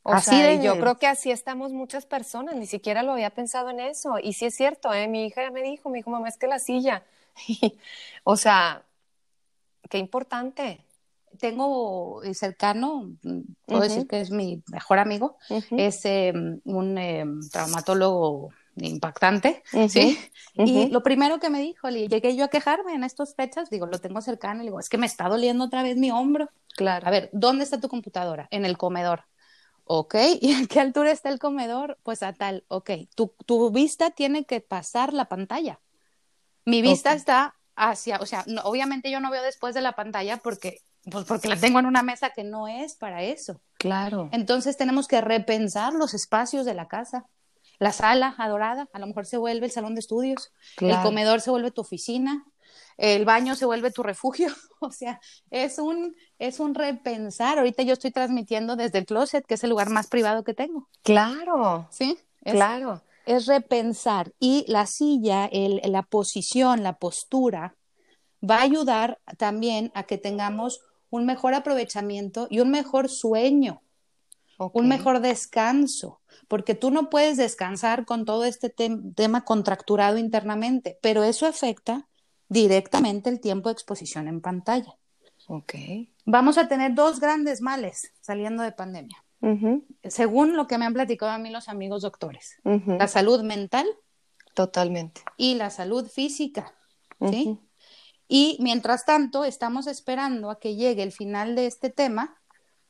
así 0.04 0.40
de... 0.40 0.62
yo 0.62 0.78
creo 0.78 0.98
que 0.98 1.06
así 1.06 1.30
estamos 1.30 1.72
muchas 1.72 2.04
personas, 2.06 2.56
ni 2.56 2.66
siquiera 2.66 3.02
lo 3.02 3.12
había 3.12 3.30
pensado 3.30 3.70
en 3.70 3.80
eso. 3.80 4.18
Y 4.22 4.34
sí 4.34 4.46
es 4.46 4.54
cierto, 4.54 4.92
¿eh? 4.92 5.08
mi 5.08 5.26
hija 5.26 5.42
ya 5.42 5.50
me 5.50 5.62
dijo, 5.62 5.88
me 5.88 5.98
dijo, 5.98 6.10
mamá, 6.10 6.28
es 6.28 6.36
que 6.36 6.46
la 6.46 6.58
silla. 6.58 7.02
o 8.24 8.36
sea, 8.36 8.84
qué 9.88 9.98
importante. 9.98 10.84
Tengo 11.38 12.20
cercano, 12.34 13.10
puedo 13.64 13.80
decir 13.80 14.06
que 14.06 14.20
es 14.20 14.30
mi 14.30 14.62
mejor 14.70 14.98
amigo, 14.98 15.38
es 15.70 16.04
em, 16.04 16.60
un 16.64 16.98
em, 16.98 17.40
traumatólogo 17.48 18.50
impactante, 18.76 19.62
¿sí? 19.88 20.19
Y 20.55 20.88
lo 20.88 21.02
primero 21.02 21.38
que 21.38 21.50
me 21.50 21.61
dijo, 21.61 21.88
le 21.91 22.09
llegué 22.09 22.37
yo 22.37 22.45
a 22.45 22.49
quejarme 22.49 22.95
en 22.95 23.05
estas 23.05 23.35
fechas, 23.35 23.71
digo, 23.71 23.87
lo 23.87 24.00
tengo 24.00 24.21
cercano, 24.21 24.61
le 24.61 24.67
digo, 24.67 24.81
es 24.81 24.88
que 24.88 24.99
me 24.99 25.07
está 25.07 25.29
doliendo 25.29 25.64
otra 25.64 25.83
vez 25.83 25.97
mi 25.97 26.11
hombro. 26.11 26.50
Claro. 26.76 27.07
A 27.07 27.11
ver, 27.11 27.31
¿dónde 27.33 27.64
está 27.64 27.81
tu 27.81 27.88
computadora? 27.88 28.49
En 28.50 28.64
el 28.64 28.76
comedor. 28.76 29.25
Ok, 29.85 30.14
¿y 30.41 30.55
a 30.55 30.67
qué 30.67 30.81
altura 30.81 31.11
está 31.11 31.29
el 31.29 31.38
comedor? 31.38 31.99
Pues 32.02 32.23
a 32.23 32.33
tal, 32.33 32.64
ok, 32.69 32.91
tu, 33.14 33.35
tu 33.47 33.71
vista 33.71 34.11
tiene 34.11 34.45
que 34.45 34.61
pasar 34.61 35.12
la 35.12 35.26
pantalla. 35.26 35.81
Mi 36.64 36.81
vista 36.81 37.12
está 37.12 37.57
hacia, 37.75 38.19
o 38.19 38.26
sea, 38.26 38.45
obviamente 38.64 39.11
yo 39.11 39.21
no 39.21 39.31
veo 39.31 39.43
después 39.43 39.75
de 39.75 39.81
la 39.81 39.93
pantalla 39.93 40.37
porque, 40.37 40.79
pues 41.11 41.25
porque 41.25 41.49
la 41.49 41.57
tengo 41.57 41.81
en 41.81 41.87
una 41.87 42.02
mesa 42.02 42.31
que 42.31 42.45
no 42.45 42.69
es 42.69 42.95
para 42.95 43.23
eso. 43.23 43.61
Claro. 43.79 44.29
Entonces 44.33 44.76
tenemos 44.76 45.09
que 45.09 45.21
repensar 45.21 45.93
los 45.93 46.14
espacios 46.14 46.64
de 46.64 46.75
la 46.75 46.87
casa. 46.87 47.26
La 47.82 47.90
sala 47.90 48.36
adorada, 48.38 48.88
a 48.92 48.98
lo 49.00 49.08
mejor 49.08 49.26
se 49.26 49.38
vuelve 49.38 49.66
el 49.66 49.72
salón 49.72 49.96
de 49.96 49.98
estudios, 49.98 50.52
el 50.80 50.96
comedor 51.02 51.40
se 51.40 51.50
vuelve 51.50 51.72
tu 51.72 51.80
oficina, 51.80 52.44
el 52.96 53.24
baño 53.24 53.56
se 53.56 53.66
vuelve 53.66 53.90
tu 53.90 54.04
refugio, 54.04 54.50
o 54.80 54.92
sea, 54.92 55.20
es 55.50 55.80
un, 55.80 56.14
es 56.38 56.60
un 56.60 56.76
repensar. 56.76 57.58
Ahorita 57.58 57.82
yo 57.82 57.94
estoy 57.94 58.12
transmitiendo 58.12 58.76
desde 58.76 58.98
el 58.98 59.04
closet, 59.04 59.44
que 59.44 59.54
es 59.54 59.64
el 59.64 59.70
lugar 59.70 59.90
más 59.90 60.06
privado 60.06 60.44
que 60.44 60.54
tengo. 60.54 60.88
Claro. 61.02 61.88
Sí. 61.90 62.16
Claro. 62.44 63.02
es 63.26 63.46
repensar 63.46 64.32
y 64.38 64.64
la 64.68 64.86
silla, 64.86 65.46
el, 65.46 65.80
la 65.84 66.02
posición, 66.02 66.84
la 66.84 66.98
postura, 66.98 67.74
va 68.48 68.58
a 68.58 68.62
ayudar 68.62 69.18
también 69.38 69.90
a 69.94 70.04
que 70.04 70.18
tengamos 70.18 70.82
un 71.10 71.26
mejor 71.26 71.54
aprovechamiento 71.54 72.46
y 72.48 72.60
un 72.60 72.70
mejor 72.70 73.08
sueño, 73.08 73.82
un 74.56 74.86
mejor 74.86 75.20
descanso, 75.20 76.20
porque 76.52 76.75
tú 76.75 76.90
no 76.90 77.09
puedes 77.09 77.38
descansar 77.38 78.04
con 78.04 78.26
todo 78.26 78.44
este 78.44 78.68
tema 78.68 79.42
contracturado 79.42 80.18
internamente, 80.18 80.99
pero 81.00 81.25
eso 81.25 81.47
afecta 81.47 82.11
directamente 82.50 83.30
el 83.30 83.40
tiempo 83.40 83.71
de 83.71 83.73
exposición 83.73 84.28
en 84.28 84.42
pantalla. 84.42 84.99
Ok. 85.47 85.73
Vamos 86.26 86.59
a 86.59 86.68
tener 86.68 86.94
dos 86.94 87.21
grandes 87.21 87.62
males 87.62 88.12
saliendo 88.21 88.62
de 88.62 88.73
pandemia, 88.73 89.16
según 90.04 90.54
lo 90.54 90.66
que 90.66 90.76
me 90.76 90.85
han 90.85 90.92
platicado 90.92 91.32
a 91.32 91.38
mí 91.38 91.49
los 91.49 91.71
amigos 91.71 92.02
doctores. 92.02 92.61
La 92.62 93.09
salud 93.09 93.42
mental. 93.42 93.87
Totalmente. 94.52 95.23
Y 95.38 95.54
la 95.54 95.71
salud 95.71 96.06
física. 96.06 96.75
¿sí? 97.30 97.59
Y 98.28 98.59
mientras 98.61 99.06
tanto, 99.06 99.47
estamos 99.47 99.87
esperando 99.87 100.50
a 100.50 100.61
que 100.61 100.76
llegue 100.76 101.02
el 101.02 101.12
final 101.12 101.54
de 101.56 101.64
este 101.64 101.88
tema 101.88 102.41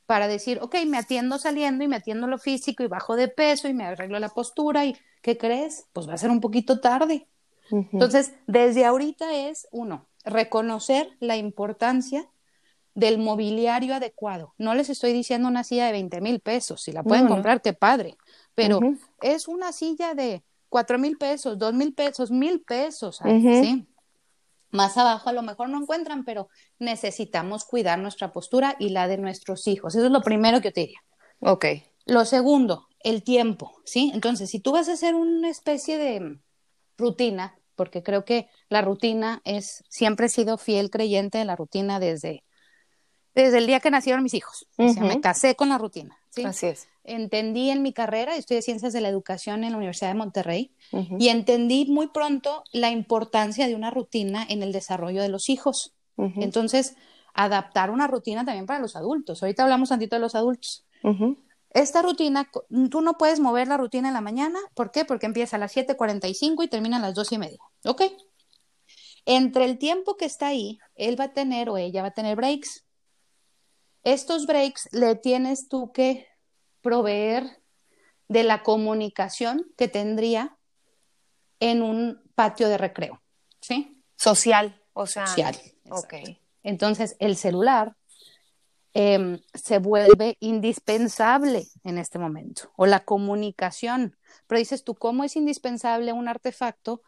para 0.05 0.27
decir, 0.27 0.59
ok, 0.61 0.75
me 0.85 0.97
atiendo 0.97 1.37
saliendo 1.37 1.83
y 1.83 1.87
me 1.87 1.95
atiendo 1.95 2.27
lo 2.27 2.37
físico 2.37 2.83
y 2.83 2.87
bajo 2.87 3.15
de 3.15 3.27
peso 3.27 3.67
y 3.67 3.73
me 3.73 3.85
arreglo 3.85 4.19
la 4.19 4.29
postura 4.29 4.85
y 4.85 4.95
¿qué 5.21 5.37
crees? 5.37 5.87
Pues 5.93 6.07
va 6.07 6.13
a 6.13 6.17
ser 6.17 6.29
un 6.29 6.41
poquito 6.41 6.79
tarde. 6.79 7.27
Entonces, 7.71 8.33
desde 8.45 8.85
ahorita 8.85 9.33
es, 9.33 9.67
uno, 9.71 10.07
reconocer 10.25 11.15
la 11.19 11.37
importancia 11.37 12.29
del 12.93 13.17
mobiliario 13.17 13.95
adecuado. 13.95 14.53
No 14.57 14.75
les 14.75 14.89
estoy 14.89 15.13
diciendo 15.13 15.47
una 15.47 15.63
silla 15.63 15.87
de 15.87 15.93
20 15.93 16.21
mil 16.21 16.39
pesos, 16.39 16.83
si 16.83 16.91
la 16.91 17.03
pueden 17.03 17.27
comprar, 17.27 17.61
qué 17.61 17.73
padre, 17.73 18.17
pero 18.53 18.79
es 19.21 19.47
una 19.47 19.71
silla 19.71 20.13
de 20.13 20.43
cuatro 20.69 20.99
mil 20.99 21.17
pesos, 21.17 21.57
dos 21.57 21.73
mil 21.73 21.93
pesos, 21.93 22.29
mil 22.29 22.61
pesos, 22.61 23.19
¿sí? 23.23 23.87
Más 24.73 24.97
abajo 24.97 25.29
a 25.29 25.33
lo 25.33 25.43
mejor 25.43 25.69
no 25.69 25.79
encuentran, 25.79 26.25
pero 26.25 26.49
necesitamos 26.79 27.63
cuidar 27.63 27.99
nuestra 27.99 28.33
postura 28.33 28.75
y 28.79 28.89
la 28.89 29.07
de 29.07 29.19
nuestros 29.19 29.67
hijos. 29.67 29.93
Eso 29.93 30.07
es 30.07 30.11
lo 30.11 30.21
primero 30.21 30.61
que 30.61 30.69
yo 30.69 30.73
te 30.73 30.81
diría. 30.81 30.99
Ok. 31.41 31.65
Lo 32.07 32.25
segundo, 32.25 32.87
el 33.01 33.23
tiempo, 33.23 33.71
¿sí? 33.85 34.09
Entonces, 34.15 34.49
si 34.49 34.59
tú 34.59 34.71
vas 34.71 34.89
a 34.89 34.93
hacer 34.93 35.13
una 35.13 35.47
especie 35.47 35.99
de 35.99 36.39
rutina, 36.97 37.55
porque 37.75 38.01
creo 38.01 38.25
que 38.25 38.49
la 38.67 38.81
rutina 38.81 39.43
es, 39.45 39.83
siempre 39.89 40.25
he 40.25 40.29
sido 40.29 40.57
fiel 40.57 40.89
creyente 40.89 41.37
de 41.37 41.45
la 41.45 41.55
rutina 41.55 41.99
desde, 41.99 42.43
desde 43.35 43.59
el 43.59 43.67
día 43.67 43.79
que 43.79 43.91
nacieron 43.91 44.23
mis 44.23 44.33
hijos. 44.33 44.67
O 44.77 44.89
sea, 44.89 45.03
me 45.03 45.21
casé 45.21 45.55
con 45.55 45.69
la 45.69 45.77
rutina. 45.77 46.17
¿sí? 46.31 46.43
Así 46.45 46.65
es. 46.65 46.87
Entendí 47.03 47.69
en 47.69 47.81
mi 47.81 47.91
carrera, 47.91 48.35
estudié 48.35 48.61
ciencias 48.61 48.93
de 48.93 49.01
la 49.01 49.09
educación 49.09 49.63
en 49.63 49.71
la 49.71 49.77
Universidad 49.77 50.09
de 50.09 50.15
Monterrey, 50.15 50.71
y 51.19 51.29
entendí 51.29 51.85
muy 51.85 52.07
pronto 52.07 52.63
la 52.71 52.91
importancia 52.91 53.67
de 53.67 53.75
una 53.75 53.91
rutina 53.91 54.45
en 54.47 54.63
el 54.63 54.71
desarrollo 54.71 55.21
de 55.21 55.29
los 55.29 55.49
hijos. 55.49 55.93
Entonces, 56.17 56.95
adaptar 57.33 57.89
una 57.89 58.07
rutina 58.07 58.45
también 58.45 58.65
para 58.65 58.79
los 58.79 58.95
adultos. 58.95 59.41
Ahorita 59.41 59.63
hablamos 59.63 59.89
tantito 59.89 60.15
de 60.15 60.21
los 60.21 60.35
adultos. 60.35 60.85
Esta 61.71 62.03
rutina, 62.03 62.49
tú 62.91 63.01
no 63.01 63.17
puedes 63.17 63.39
mover 63.39 63.67
la 63.67 63.77
rutina 63.77 64.07
en 64.07 64.13
la 64.13 64.21
mañana. 64.21 64.59
¿Por 64.75 64.91
qué? 64.91 65.05
Porque 65.05 65.25
empieza 65.25 65.57
a 65.57 65.59
las 65.59 65.75
7:45 65.75 66.63
y 66.63 66.67
termina 66.67 66.97
a 66.97 67.01
las 67.01 67.15
2 67.15 67.31
y 67.31 67.37
media. 67.39 67.59
¿Ok? 67.85 68.03
Entre 69.25 69.65
el 69.65 69.77
tiempo 69.77 70.15
que 70.15 70.25
está 70.25 70.47
ahí, 70.47 70.79
él 70.95 71.19
va 71.19 71.25
a 71.25 71.33
tener 71.33 71.69
o 71.69 71.77
ella 71.77 72.01
va 72.01 72.09
a 72.09 72.13
tener 72.13 72.35
breaks. 72.35 72.85
Estos 74.03 74.45
breaks 74.45 74.89
le 74.91 75.15
tienes 75.15 75.67
tú 75.67 75.91
que 75.91 76.27
proveer 76.83 77.63
de 78.27 78.43
la 78.43 78.61
comunicación 78.61 79.65
que 79.75 79.87
tendría 79.87 80.55
en 81.59 81.81
un 81.81 82.21
patio 82.35 82.69
de 82.69 82.77
recreo, 82.77 83.21
¿sí? 83.59 84.03
Social, 84.15 84.79
o 84.93 85.07
sea. 85.07 85.25
Social. 85.25 85.57
Ok. 85.89 86.13
Entonces, 86.61 87.15
el 87.19 87.35
celular 87.35 87.95
em, 88.93 89.39
se 89.53 89.79
vuelve 89.79 90.37
indispensable 90.39 91.65
en 91.83 91.97
este 91.97 92.19
momento, 92.19 92.71
o 92.75 92.85
la 92.85 92.99
comunicación. 93.01 94.17
Pero 94.47 94.59
dices 94.59 94.83
tú, 94.83 94.93
¿cómo 94.95 95.23
es 95.23 95.35
indispensable 95.35 96.13
un 96.13 96.27
artefacto 96.27 97.01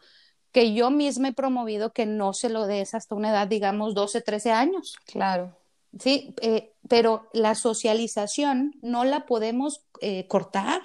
que 0.52 0.74
yo 0.74 0.90
misma 0.90 1.28
he 1.28 1.32
promovido 1.32 1.92
que 1.92 2.06
no 2.06 2.32
se 2.32 2.48
lo 2.48 2.66
des 2.66 2.94
hasta 2.94 3.14
una 3.14 3.30
edad, 3.30 3.46
digamos, 3.46 3.94
12, 3.94 4.20
13 4.22 4.52
años? 4.52 4.96
Claro. 5.06 5.56
Sí, 5.98 6.34
eh, 6.42 6.72
pero 6.88 7.28
la 7.32 7.54
socialización 7.54 8.74
no 8.82 9.04
la 9.04 9.26
podemos 9.26 9.84
eh, 10.00 10.26
cortar. 10.28 10.82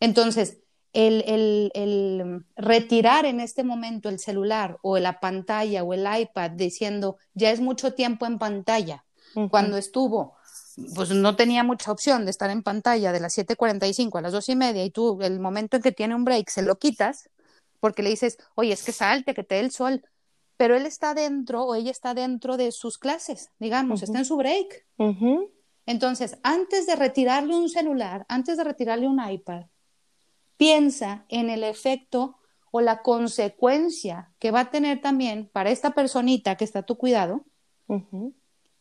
Entonces, 0.00 0.58
el, 0.92 2.44
retirar 2.56 3.26
en 3.26 3.40
este 3.40 3.62
momento 3.64 4.08
el 4.08 4.18
celular 4.18 4.78
o 4.82 4.98
la 4.98 5.20
pantalla 5.20 5.84
o 5.84 5.92
el 5.92 6.06
iPad 6.20 6.52
diciendo 6.52 7.18
ya 7.34 7.50
es 7.50 7.60
mucho 7.60 7.94
tiempo 7.94 8.26
en 8.26 8.38
pantalla, 8.38 9.04
cuando 9.50 9.76
estuvo, 9.76 10.36
pues 10.94 11.10
no 11.10 11.36
tenía 11.36 11.62
mucha 11.62 11.92
opción 11.92 12.24
de 12.24 12.30
estar 12.30 12.50
en 12.50 12.62
pantalla 12.62 13.12
de 13.12 13.20
las 13.20 13.36
7:45 13.36 14.18
a 14.18 14.22
las 14.22 14.32
dos 14.32 14.48
y 14.48 14.56
media 14.56 14.84
y 14.84 14.90
tú 14.90 15.20
el 15.22 15.38
momento 15.38 15.76
en 15.76 15.82
que 15.82 15.92
tiene 15.92 16.14
un 16.14 16.24
break 16.24 16.48
se 16.48 16.62
lo 16.62 16.78
quitas 16.78 17.28
porque 17.80 18.02
le 18.02 18.10
dices, 18.10 18.38
oye, 18.54 18.72
es 18.72 18.82
que 18.82 18.92
salte, 18.92 19.34
que 19.34 19.44
te 19.44 19.56
dé 19.56 19.60
el 19.60 19.70
sol, 19.70 20.02
pero 20.58 20.76
él 20.76 20.86
está 20.86 21.14
dentro 21.14 21.64
o 21.64 21.74
ella 21.76 21.92
está 21.92 22.14
dentro 22.14 22.56
de 22.56 22.72
sus 22.72 22.98
clases, 22.98 23.50
digamos, 23.60 24.02
está 24.02 24.18
en 24.18 24.24
su 24.24 24.36
break. 24.36 24.84
Entonces, 25.86 26.36
antes 26.42 26.86
de 26.86 26.96
retirarle 26.96 27.54
un 27.56 27.70
celular, 27.70 28.26
antes 28.28 28.58
de 28.58 28.64
retirarle 28.64 29.06
un 29.06 29.26
iPad, 29.26 29.66
piensa 30.56 31.24
en 31.28 31.48
el 31.48 31.62
efecto 31.62 32.38
o 32.72 32.80
la 32.80 33.02
consecuencia 33.02 34.32
que 34.40 34.50
va 34.50 34.60
a 34.60 34.70
tener 34.70 35.00
también 35.00 35.48
para 35.50 35.70
esta 35.70 35.92
personita 35.92 36.56
que 36.56 36.64
está 36.64 36.80
a 36.80 36.86
tu 36.86 36.98
cuidado, 36.98 37.44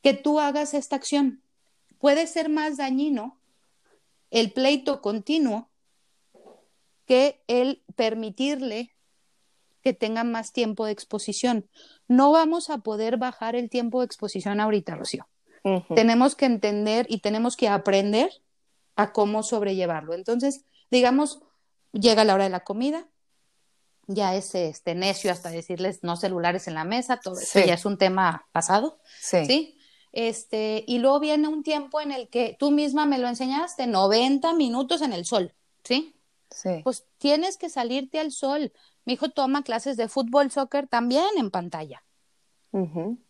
que 0.02 0.14
tú 0.14 0.40
hagas 0.40 0.74
esta 0.74 0.96
acción. 0.96 1.44
Puede 2.00 2.26
ser 2.26 2.50
más 2.50 2.78
dañino 2.78 3.38
el 4.32 4.52
pleito 4.52 5.02
continuo 5.02 5.70
que 7.06 7.44
el 7.48 7.84
permitirle 7.96 8.97
que 9.82 9.94
tenga 9.94 10.24
más 10.24 10.54
tiempo 10.54 10.86
de 10.86 10.92
exposición. 10.92 11.70
No 12.08 12.32
vamos 12.32 12.70
a 12.70 12.80
poder 12.80 13.18
bajar 13.18 13.56
el 13.56 13.70
tiempo 13.70 14.00
de 14.00 14.06
exposición 14.06 14.60
ahorita, 14.60 14.96
Rocío. 14.96 15.28
Tenemos 15.94 16.36
que 16.36 16.46
entender 16.46 17.06
y 17.10 17.20
tenemos 17.20 17.58
que 17.58 17.68
aprender 17.68 18.32
a 18.96 19.12
cómo 19.12 19.44
sobrellevarlo. 19.44 20.14
Entonces, 20.14 20.64
digamos, 20.90 21.40
llega 21.92 22.24
la 22.24 22.36
hora 22.36 22.46
de 22.46 22.50
la 22.50 22.64
comida, 22.64 23.08
ya 24.08 24.36
es 24.36 24.56
este 24.56 24.96
necio 24.96 25.32
hasta 25.32 25.50
decirles 25.50 26.00
no 26.04 26.16
celulares 26.16 26.68
en 26.68 26.76
la 26.76 26.86
mesa, 26.86 27.20
todo 27.20 27.40
eso 27.40 27.60
ya 27.60 27.74
es 27.74 27.86
un 27.86 27.98
tema 27.98 28.48
pasado. 28.52 29.00
Sí. 29.20 29.78
Este, 30.14 30.84
y 30.88 31.00
luego 31.00 31.20
viene 31.20 31.48
un 31.48 31.64
tiempo 31.64 32.00
en 32.00 32.12
el 32.12 32.30
que 32.30 32.56
tú 32.58 32.72
misma 32.72 33.06
me 33.06 33.20
lo 33.20 33.28
enseñaste, 33.28 33.86
90 33.86 34.54
minutos 34.54 35.02
en 35.02 35.14
el 35.14 35.26
sol, 35.26 35.54
¿sí? 35.84 36.16
Sí. 36.50 36.82
Pues 36.84 37.06
tienes 37.18 37.58
que 37.58 37.70
salirte 37.70 38.20
al 38.20 38.32
sol. 38.32 38.72
Mi 39.08 39.14
hijo 39.14 39.30
toma 39.30 39.64
clases 39.64 39.98
de 39.98 40.08
fútbol, 40.08 40.52
soccer 40.52 40.88
también 40.88 41.26
en 41.38 41.50
pantalla. 41.50 42.04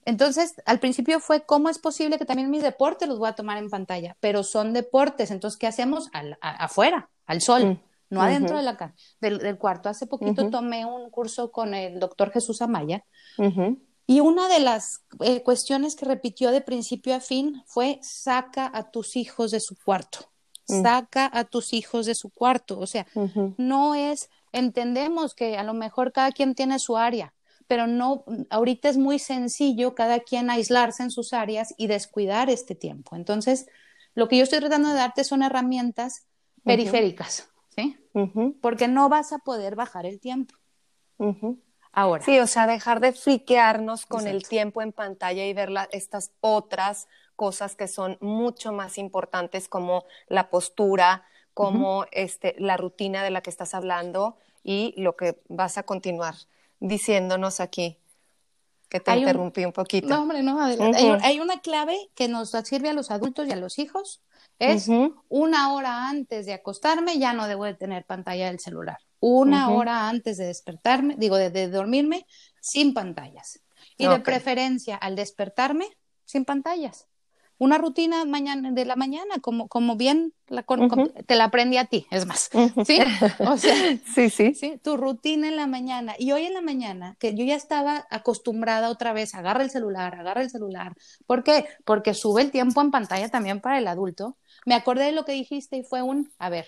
Entonces, 0.04 0.56
al 0.66 0.80
principio 0.80 1.22
fue, 1.22 1.46
¿cómo 1.46 1.70
es 1.70 1.80
posible 1.80 2.18
que 2.18 2.26
también 2.26 2.50
mis 2.50 2.64
deportes 2.64 3.08
los 3.08 3.18
voy 3.18 3.30
a 3.30 3.36
tomar 3.36 3.58
en 3.58 3.70
pantalla? 3.70 4.18
Pero 4.20 4.44
son 4.44 4.74
deportes, 4.74 5.32
entonces, 5.32 5.58
¿qué 5.58 5.68
hacemos? 5.68 6.10
afuera, 6.42 7.10
al 7.26 7.40
sol. 7.40 7.66
Mm 7.66 7.80
no 8.10 8.22
adentro 8.22 8.58
de 8.58 8.64
la, 8.64 8.94
del, 9.20 9.40
del, 9.40 9.58
cuarto. 9.58 9.90
Hace 9.90 10.08
poquito 10.08 10.50
tomé 10.50 10.86
un 10.86 11.10
curso 11.10 11.52
con 11.52 11.74
el 11.74 12.00
doctor 12.00 12.32
Jesús 12.32 12.62
Amaya 12.62 13.04
y 14.06 14.22
una 14.22 14.48
de 14.48 14.60
las 14.60 15.04
eh, 15.20 15.44
cuestiones 15.44 15.96
que 15.96 16.06
repitió 16.06 16.52
de 16.52 16.62
principio 16.62 17.14
a 17.16 17.20
fin 17.20 17.62
fue 17.66 18.00
saca 18.02 18.72
a 18.74 18.90
tus 18.90 19.18
hijos 19.18 19.52
de 19.52 19.60
su 19.60 19.76
cuarto, 19.76 20.20
mm. 20.70 20.82
saca 20.82 21.30
a 21.32 21.44
tus 21.44 21.74
hijos 21.74 22.06
de 22.06 22.16
su 22.16 22.30
cuarto. 22.30 22.80
O 22.80 22.88
sea, 22.88 23.06
no 23.58 23.96
es, 23.96 24.30
entendemos 24.58 25.34
que 25.34 25.58
a 25.58 25.64
lo 25.64 25.74
mejor 25.74 26.12
cada 26.12 26.32
quien 26.32 26.56
tiene 26.56 26.80
su 26.80 26.98
área, 26.98 27.34
pero 27.68 27.88
no, 27.88 28.24
ahorita 28.50 28.90
es 28.90 28.98
muy 28.98 29.20
sencillo 29.20 29.94
cada 29.96 30.20
quien 30.20 30.50
aislarse 30.50 31.04
en 31.04 31.12
sus 31.12 31.34
áreas 31.34 31.74
y 31.78 31.88
descuidar 31.88 32.50
este 32.50 32.76
tiempo. 32.76 33.16
Entonces, 33.16 33.68
lo 34.16 34.28
que 34.28 34.38
yo 34.38 34.44
estoy 34.44 34.60
tratando 34.60 34.90
de 34.90 34.96
darte 34.96 35.24
son 35.24 35.44
herramientas 35.44 36.26
periféricas. 36.64 37.50
¿sí? 37.76 37.98
Porque 38.62 38.88
no 38.88 39.10
vas 39.10 39.34
a 39.34 39.40
poder 39.40 39.76
bajar 39.76 40.06
el 40.06 40.20
tiempo. 40.20 40.56
Ahora. 41.92 42.24
Sí, 42.24 42.40
o 42.40 42.48
sea, 42.48 42.68
dejar 42.68 43.00
de 43.00 43.12
friquearnos 43.12 44.06
con 44.06 44.28
el 44.28 44.48
tiempo 44.48 44.82
en 44.82 44.94
pantalla 44.94 45.46
y 45.46 45.54
ver 45.54 45.70
estas 45.92 46.32
otras 46.42 47.08
cosas 47.36 47.76
que 47.76 47.88
son 47.88 48.18
mucho 48.20 48.72
más 48.72 48.98
importantes 48.98 49.68
como 49.68 50.06
la 50.28 50.50
postura, 50.50 51.24
como 51.54 52.06
este, 52.12 52.56
la 52.60 52.78
rutina 52.78 53.24
de 53.24 53.32
la 53.32 53.42
que 53.42 53.50
estás 53.50 53.74
hablando 53.74 54.38
y 54.68 54.94
lo 54.98 55.16
que 55.16 55.42
vas 55.48 55.78
a 55.78 55.84
continuar 55.84 56.36
diciéndonos 56.82 57.62
aquí. 57.62 57.98
Que 58.90 59.00
te 59.00 59.18
interrumpí 59.18 59.66
un, 59.66 59.74
poquito. 59.74 60.08
No, 60.08 60.22
hombre, 60.22 60.44
no, 60.44 60.62
adelante. 60.62 60.98
hay, 60.98 61.20
hay, 61.22 61.40
una 61.42 61.60
clave 61.60 62.10
que 62.16 62.30
nos 62.30 62.52
sirve 62.64 62.90
a 62.90 62.94
los 62.94 63.12
adultos 63.12 63.48
y 63.48 63.52
a 63.52 63.58
los 63.58 63.80
hijos 63.80 64.22
es 64.60 64.90
una 65.28 65.74
hora 65.74 66.10
antes 66.10 66.46
de 66.46 66.54
acostarme, 66.54 67.20
ya 67.20 67.34
no 67.34 67.48
debo 67.48 67.66
de 67.66 67.74
tener 67.74 68.06
pantalla 68.06 68.48
del 68.48 68.60
celular. 68.60 68.98
una 69.20 69.70
hora 69.72 70.08
antes 70.08 70.38
de 70.38 70.46
despertarme, 70.46 71.16
digo, 71.18 71.38
de, 71.38 71.68
dormirme, 71.68 72.26
sin 72.62 72.94
pantallas. 72.94 73.60
Y 73.98 74.08
de 74.08 74.20
preferencia, 74.20 74.96
al 74.96 75.16
despertarme, 75.16 75.88
sin 76.26 76.46
pantallas 76.46 77.08
una 77.60 77.78
rutina 77.78 78.24
mañana, 78.26 78.72
de 78.72 78.86
la 78.86 78.96
mañana, 78.96 79.40
como, 79.42 79.68
como 79.68 79.96
bien 79.96 80.34
la, 80.48 80.64
te 81.26 81.36
la 81.36 81.46
aprendí 81.46 81.78
a 81.78 81.86
ti, 81.86 82.06
es 82.12 82.26
más. 82.26 82.50
¿Sí? 82.86 83.00
O 83.40 83.58
sea, 83.58 83.74
sí, 84.16 84.30
sí. 84.30 84.54
sí. 84.54 84.80
Tu 84.84 84.96
rutina 84.96 85.48
en 85.48 85.56
la 85.56 85.68
mañana. 85.68 86.14
Y 86.18 86.32
hoy 86.32 86.46
en 86.46 86.54
la 86.54 86.62
mañana, 86.62 87.16
que 87.20 87.34
yo 87.34 87.44
ya 87.44 87.56
estaba 87.56 88.06
acostumbrada 88.10 88.90
otra 88.90 89.14
vez, 89.14 89.34
agarra 89.34 89.64
el 89.64 89.72
celular, 89.72 90.16
agarra 90.16 90.42
el 90.42 90.50
celular. 90.50 90.94
¿Por 91.26 91.44
qué? 91.44 91.66
Porque 91.84 92.14
sube 92.14 92.42
el 92.42 92.52
tiempo 92.52 92.82
en 92.82 92.92
pantalla 92.92 93.30
también 93.30 93.60
para 93.60 93.80
el 93.80 93.88
adulto. 93.88 94.38
Me 94.66 94.76
acordé 94.76 95.06
de 95.06 95.12
lo 95.12 95.26
que 95.26 95.32
dijiste 95.32 95.78
y 95.78 95.84
fue 95.84 96.02
un, 96.02 96.32
a 96.38 96.50
ver, 96.50 96.68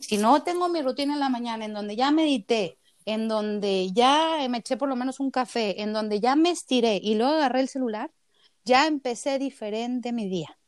si 0.00 0.18
no 0.18 0.42
tengo 0.42 0.68
mi 0.68 0.82
rutina 0.82 1.14
en 1.14 1.20
la 1.20 1.30
mañana 1.30 1.64
en 1.64 1.72
donde 1.72 1.96
ya 1.96 2.10
medité, 2.10 2.78
en 3.06 3.28
donde 3.28 3.90
ya 3.92 4.46
me 4.50 4.58
eché 4.58 4.76
por 4.76 4.88
lo 4.88 4.96
menos 4.96 5.20
un 5.20 5.30
café, 5.30 5.80
en 5.80 5.92
donde 5.92 6.20
ya 6.20 6.36
me 6.36 6.50
estiré 6.50 7.00
y 7.02 7.14
luego 7.14 7.34
agarré 7.34 7.60
el 7.60 7.68
celular, 7.68 8.10
ya 8.66 8.86
empecé 8.86 9.38
diferente 9.38 10.12
mi 10.12 10.28
día. 10.28 10.58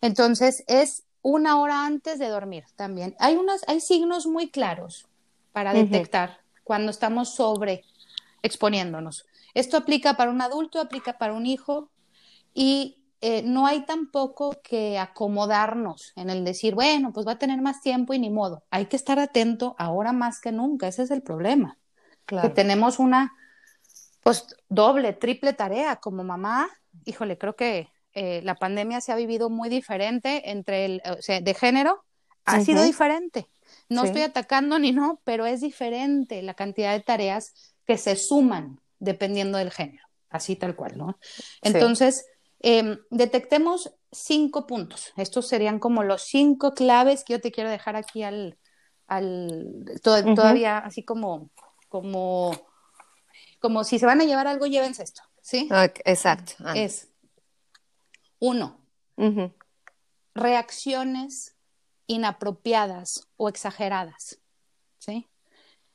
Entonces, 0.00 0.62
es 0.68 1.04
una 1.22 1.58
hora 1.60 1.86
antes 1.86 2.18
de 2.18 2.28
dormir 2.28 2.64
también. 2.76 3.16
Hay, 3.18 3.36
unas, 3.36 3.64
hay 3.66 3.80
signos 3.80 4.26
muy 4.26 4.50
claros 4.50 5.08
para 5.52 5.72
detectar 5.72 6.38
cuando 6.62 6.90
estamos 6.90 7.34
sobre 7.34 7.82
exponiéndonos. 8.42 9.26
Esto 9.54 9.76
aplica 9.76 10.14
para 10.14 10.30
un 10.30 10.40
adulto, 10.40 10.80
aplica 10.80 11.18
para 11.18 11.32
un 11.32 11.46
hijo 11.46 11.90
y 12.54 12.98
eh, 13.20 13.42
no 13.42 13.66
hay 13.66 13.84
tampoco 13.84 14.60
que 14.62 14.98
acomodarnos 14.98 16.12
en 16.14 16.30
el 16.30 16.44
decir, 16.44 16.74
bueno, 16.74 17.12
pues 17.12 17.26
va 17.26 17.32
a 17.32 17.38
tener 17.38 17.60
más 17.60 17.80
tiempo 17.80 18.14
y 18.14 18.18
ni 18.18 18.30
modo. 18.30 18.62
Hay 18.70 18.86
que 18.86 18.96
estar 18.96 19.18
atento 19.18 19.74
ahora 19.78 20.12
más 20.12 20.40
que 20.40 20.52
nunca, 20.52 20.86
ese 20.86 21.02
es 21.02 21.10
el 21.10 21.22
problema. 21.22 21.78
Que 22.26 22.50
tenemos 22.50 22.98
una 22.98 23.32
pues 24.28 24.46
doble, 24.68 25.14
triple 25.14 25.54
tarea 25.54 25.96
como 25.96 26.22
mamá. 26.22 26.68
Híjole, 27.06 27.38
creo 27.38 27.56
que 27.56 27.88
eh, 28.12 28.42
la 28.44 28.56
pandemia 28.56 29.00
se 29.00 29.10
ha 29.10 29.16
vivido 29.16 29.48
muy 29.48 29.70
diferente 29.70 30.50
entre 30.50 30.84
el, 30.84 31.02
o 31.18 31.22
sea, 31.22 31.40
de 31.40 31.54
género, 31.54 32.04
ha 32.44 32.60
sido 32.60 32.82
diferente. 32.82 33.48
No 33.88 34.04
estoy 34.04 34.20
atacando 34.20 34.78
ni 34.78 34.92
no, 34.92 35.22
pero 35.24 35.46
es 35.46 35.62
diferente 35.62 36.42
la 36.42 36.52
cantidad 36.52 36.92
de 36.92 37.00
tareas 37.00 37.54
que 37.86 37.96
se 37.96 38.16
suman 38.16 38.78
dependiendo 38.98 39.56
del 39.56 39.70
género, 39.70 40.06
así 40.28 40.56
tal 40.56 40.76
cual, 40.76 40.98
¿no? 40.98 41.18
Entonces, 41.62 42.26
em, 42.60 42.98
detectemos 43.08 43.94
cinco 44.12 44.66
puntos. 44.66 45.14
Estos 45.16 45.48
serían 45.48 45.78
como 45.78 46.02
los 46.02 46.24
cinco 46.24 46.74
claves 46.74 47.24
que 47.24 47.32
yo 47.32 47.40
te 47.40 47.50
quiero 47.50 47.70
dejar 47.70 47.96
aquí 47.96 48.24
al, 48.24 48.58
al 49.06 49.86
todavía 50.02 50.76
así 50.76 51.02
como, 51.02 51.50
como 51.88 52.67
como 53.58 53.84
si 53.84 53.98
se 53.98 54.06
van 54.06 54.20
a 54.20 54.24
llevar 54.24 54.46
algo, 54.46 54.66
llévense 54.66 55.02
esto, 55.02 55.22
¿sí? 55.40 55.68
exacto. 56.04 56.52
Es, 56.74 57.08
uno, 58.38 58.80
reacciones 60.34 61.56
inapropiadas 62.06 63.28
o 63.36 63.48
exageradas, 63.48 64.38
¿sí? 64.98 65.28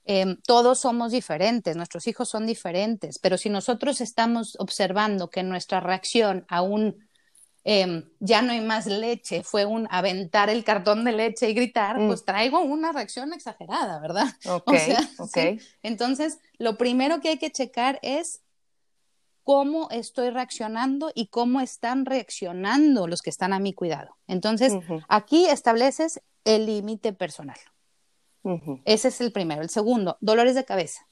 Em, 0.06 0.38
todos 0.42 0.80
somos 0.80 1.12
diferentes, 1.12 1.78
nuestros 1.78 2.08
hijos 2.08 2.28
son 2.28 2.46
diferentes, 2.46 3.20
pero 3.20 3.38
si 3.38 3.50
nosotros 3.50 4.02
estamos 4.02 4.58
observando 4.60 5.30
que 5.30 5.44
nuestra 5.44 5.80
reacción 5.80 6.46
a 6.50 6.62
un 6.62 7.08
Em, 7.66 8.04
ya 8.20 8.42
no 8.42 8.52
hay 8.52 8.60
más 8.60 8.88
leche, 8.88 9.42
fue 9.42 9.66
un 9.66 9.88
aventar 9.90 10.50
el 10.50 10.66
cartón 10.66 11.06
de 11.06 11.14
leche 11.14 11.50
y 11.50 11.54
gritar, 11.54 11.98
mm. 11.98 12.08
pues 12.08 12.26
traigo 12.26 12.60
una 12.60 12.92
reacción 12.92 13.32
exagerada, 13.32 14.00
¿verdad? 14.00 14.28
Ok, 14.50 14.74
ok. 15.20 15.38
Entonces, 15.82 16.40
lo 16.58 16.78
primero 16.78 17.22
que 17.22 17.30
hay 17.30 17.38
que 17.38 17.52
checar 17.52 18.00
es 18.02 18.42
cómo 19.44 19.90
estoy 19.92 20.30
reaccionando 20.30 21.12
y 21.16 21.28
cómo 21.28 21.62
están 21.62 22.06
reaccionando 22.06 23.08
los 23.08 23.22
que 23.22 23.30
están 23.30 23.54
a 23.54 23.60
mi 23.60 23.74
cuidado. 23.74 24.18
Entonces, 24.28 24.74
aquí 25.08 25.46
estableces 25.46 26.22
el 26.44 26.66
límite 26.66 27.14
personal. 27.14 27.58
Ese 28.84 29.08
es 29.08 29.22
el 29.22 29.32
primero. 29.32 29.62
El 29.62 29.70
segundo, 29.70 30.18
dolores 30.20 30.56
de 30.56 30.66
cabeza. 30.66 31.08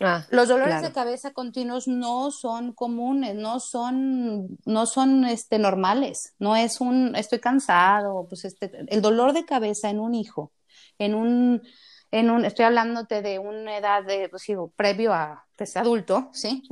Ah, 0.00 0.26
los 0.30 0.48
dolores 0.48 0.80
de 0.80 0.92
cabeza 0.92 1.32
continuos 1.32 1.86
no 1.86 2.30
son 2.30 2.72
comunes, 2.72 3.34
no 3.34 3.60
son, 3.60 4.56
no 4.64 4.86
son 4.86 5.26
este, 5.26 5.58
normales, 5.58 6.34
no 6.38 6.56
es 6.56 6.80
un 6.80 7.14
estoy 7.16 7.38
cansado, 7.38 8.26
pues 8.26 8.46
este, 8.46 8.70
el 8.88 9.02
dolor 9.02 9.34
de 9.34 9.44
cabeza 9.44 9.90
en 9.90 10.00
un 10.00 10.14
hijo, 10.14 10.52
en 10.98 11.14
un, 11.14 11.62
en 12.10 12.30
un, 12.30 12.46
estoy 12.46 12.64
hablándote 12.64 13.20
de 13.20 13.38
una 13.38 13.76
edad 13.76 14.02
de, 14.02 14.30
pues 14.30 14.44
digo, 14.46 14.72
previo 14.74 15.12
a 15.12 15.46
pues, 15.54 15.76
adulto, 15.76 16.30
¿sí? 16.32 16.62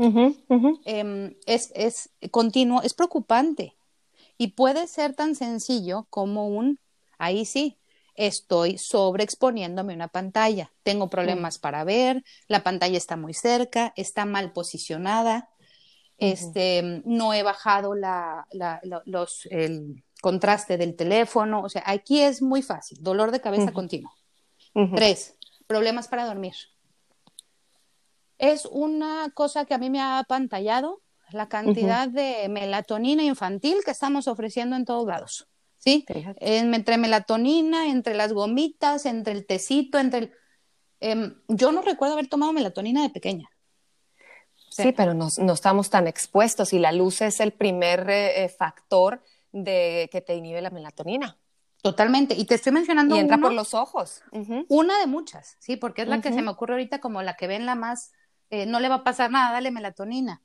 Em, 0.87 1.35
es, 1.45 1.71
es 1.75 2.11
continuo, 2.31 2.81
es 2.83 2.95
preocupante. 2.95 3.77
Y 4.39 4.53
puede 4.53 4.87
ser 4.87 5.15
tan 5.15 5.35
sencillo 5.35 6.07
como 6.09 6.49
un, 6.49 6.79
ahí 7.19 7.45
sí, 7.45 7.79
estoy 8.19 8.79
sobreexponiéndome 8.79 9.95
una 9.95 10.09
pantalla. 10.09 10.73
Tengo 10.83 11.09
problemas 11.09 11.59
para 11.59 11.85
ver, 11.85 12.25
la 12.49 12.65
pantalla 12.65 12.99
está 12.99 13.17
muy 13.17 13.33
cerca, 13.33 13.93
está 13.97 14.27
mal 14.27 14.53
posicionada, 14.53 15.49
este, 16.19 17.03
no 17.05 17.33
he 17.33 17.45
bajado 17.45 17.95
la, 17.95 18.47
los, 19.05 19.47
el 19.51 20.03
contraste 20.21 20.77
del 20.77 20.97
teléfono. 20.97 21.63
O 21.63 21.69
sea, 21.69 21.85
aquí 21.87 22.21
es 22.21 22.43
muy 22.43 22.61
fácil, 22.61 22.99
dolor 23.01 23.31
de 23.31 23.41
cabeza 23.41 23.73
continuo. 23.73 24.13
Tres, 24.95 25.37
problemas 25.67 26.09
para 26.09 26.27
dormir. 26.27 26.55
Es 28.37 28.67
una 28.67 29.31
cosa 29.33 29.65
que 29.65 29.75
a 29.75 29.79
mí 29.79 29.91
me 29.91 30.01
ha 30.01 30.25
pantallado 30.29 31.03
la 31.31 31.49
cantidad 31.49 32.09
de 32.09 32.49
melatonina 32.49 33.23
infantil 33.23 33.79
que 33.85 33.91
estamos 33.93 34.27
ofreciendo 34.27 34.75
en 34.75 34.85
todos 34.85 35.07
lados. 35.07 35.49
¿Sí? 35.79 36.05
entre 36.41 36.99
melatonina, 36.99 37.89
entre 37.89 38.15
las 38.15 38.33
gomitas, 38.33 39.07
entre 39.07 39.33
el 39.33 39.47
tecito, 39.47 39.99
entre 39.99 40.19
el... 40.19 40.33
Em, 41.01 41.35
yo 41.49 41.73
no 41.73 41.83
recuerdo 41.83 42.15
haber 42.15 42.29
tomado 42.29 42.53
melatonina 42.53 43.03
de 43.03 43.11
pequeña. 43.11 43.49
sí, 44.71 44.93
pero 44.93 45.15
no, 45.15 45.29
estamos 45.53 45.91
tan 45.91 46.07
expuestos 46.09 46.73
y 46.73 46.79
la 46.79 46.93
luz 46.93 47.21
es 47.21 47.41
el 47.41 47.53
primer 47.53 48.11
eh, 48.11 48.45
eh, 48.45 48.49
factor 48.49 49.23
de 49.53 50.09
que 50.13 50.21
te 50.21 50.35
inhibe 50.35 50.61
la 50.61 50.71
melatonina. 50.71 51.39
Totalmente. 51.83 52.35
Y 52.35 52.45
te 52.45 52.57
estoy 52.57 52.73
mencionando. 52.73 53.15
Y 53.15 53.21
entra 53.21 53.39
por 53.39 53.53
los 53.53 53.73
ojos. 53.73 54.23
Una 54.69 54.99
de 54.99 55.07
muchas, 55.07 55.57
sí, 55.61 55.77
porque 55.77 56.03
es 56.03 56.09
la 56.09 56.21
que 56.21 56.33
se 56.33 56.43
me 56.43 56.51
ocurre 56.51 56.75
ahorita 56.75 57.01
como 57.01 57.23
la 57.23 57.35
que 57.35 57.47
ven 57.47 57.67
la 57.67 57.77
más. 57.77 58.13
Eh, 58.51 58.67
no 58.67 58.81
le 58.81 58.89
va 58.89 58.97
a 58.97 59.05
pasar 59.05 59.31
nada, 59.31 59.53
dale 59.53 59.71
melatonina. 59.71 60.43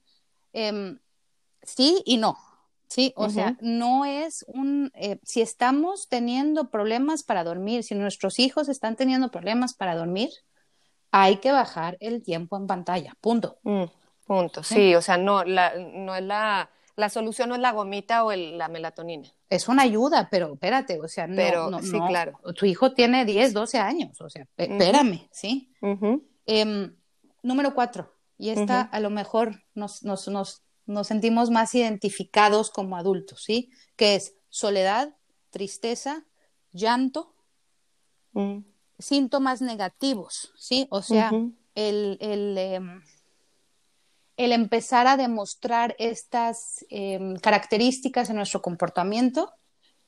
Em, 0.52 1.00
sí 1.64 2.04
y 2.06 2.18
no. 2.18 2.38
Sí, 2.94 3.12
o 3.16 3.28
sea, 3.28 3.58
no 3.60 4.06
es 4.06 4.46
un, 4.48 4.92
eh, 4.94 5.18
si 5.24 5.42
estamos 5.42 6.10
teniendo 6.10 6.70
problemas 6.70 7.24
para 7.24 7.44
dormir, 7.44 7.84
si 7.84 7.96
nuestros 7.96 8.38
hijos 8.38 8.70
están 8.70 8.96
teniendo 8.96 9.32
problemas 9.32 9.74
para 9.74 9.96
dormir, 9.96 10.30
hay 11.10 11.38
que 11.38 11.52
bajar 11.52 11.98
el 12.02 12.22
tiempo 12.22 12.56
en 12.56 12.68
pantalla, 12.68 13.18
punto. 13.20 13.58
Mm, 13.64 13.86
punto, 14.28 14.62
sí, 14.62 14.94
o 14.94 15.02
sea, 15.02 15.18
no, 15.18 15.44
la, 15.44 15.74
no 15.76 16.14
es 16.14 16.22
la, 16.22 16.70
la 16.96 17.10
solución 17.10 17.50
no 17.50 17.56
es 17.56 17.62
la 17.62 17.72
gomita 17.72 18.26
o 18.26 18.32
la 18.32 18.68
melatonina. 18.68 19.28
Es 19.50 19.68
una 19.68 19.82
ayuda, 19.82 20.28
pero 20.30 20.54
espérate, 20.54 21.00
o 21.02 21.08
sea, 21.08 21.26
no, 21.26 21.36
pero, 21.36 21.80
sí, 21.82 22.00
claro. 22.08 22.40
Tu 22.56 22.68
hijo 22.68 22.94
tiene 22.94 23.26
10, 23.26 23.54
12 23.54 23.80
años, 23.80 24.22
o 24.22 24.30
sea, 24.30 24.46
espérame, 24.56 25.28
¿sí? 25.32 25.74
Em, 26.46 26.96
número 27.42 27.74
cuatro, 27.74 28.14
y 28.38 28.52
esta 28.52 28.82
a 28.82 29.00
lo 29.00 29.10
mejor 29.10 29.64
nos, 29.74 30.04
nos, 30.04 30.28
nos 30.28 30.62
nos 30.86 31.08
sentimos 31.08 31.50
más 31.50 31.74
identificados 31.76 32.70
como 32.70 32.98
adultos, 32.98 33.44
¿sí? 33.44 33.72
Que 33.96 34.16
es 34.16 34.36
soledad, 34.50 35.16
tristeza, 35.50 36.26
llanto, 36.72 37.36
mm. 38.34 38.60
síntomas 39.00 39.62
negativos, 39.62 40.52
¿sí? 40.58 40.88
O 40.90 41.02
sea, 41.02 41.32
el, 41.76 42.18
em, 42.20 43.02
el, 44.38 44.52
empezar 44.52 45.08
a 45.08 45.18
demostrar 45.18 45.96
estas 46.00 46.86
em, 46.90 47.36
características 47.38 48.30
en 48.30 48.36
nuestro 48.36 48.62
comportamiento 48.62 49.54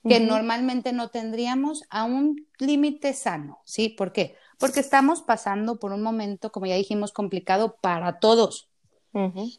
que 0.07 0.19
normalmente 0.19 0.93
no 0.93 1.09
tendríamos 1.09 1.83
a 1.89 2.03
un 2.03 2.47
límite 2.59 3.13
sano, 3.13 3.61
¿sí? 3.65 3.89
¿Por 3.89 4.13
qué? 4.13 4.35
Porque 4.59 4.79
estamos 4.79 5.23
pasando 5.23 5.79
por 5.79 5.91
un 5.93 6.03
momento, 6.03 6.51
como 6.51 6.67
ya 6.67 6.75
dijimos, 6.75 7.11
complicado 7.11 7.77
para 7.81 8.19
todos, 8.19 8.69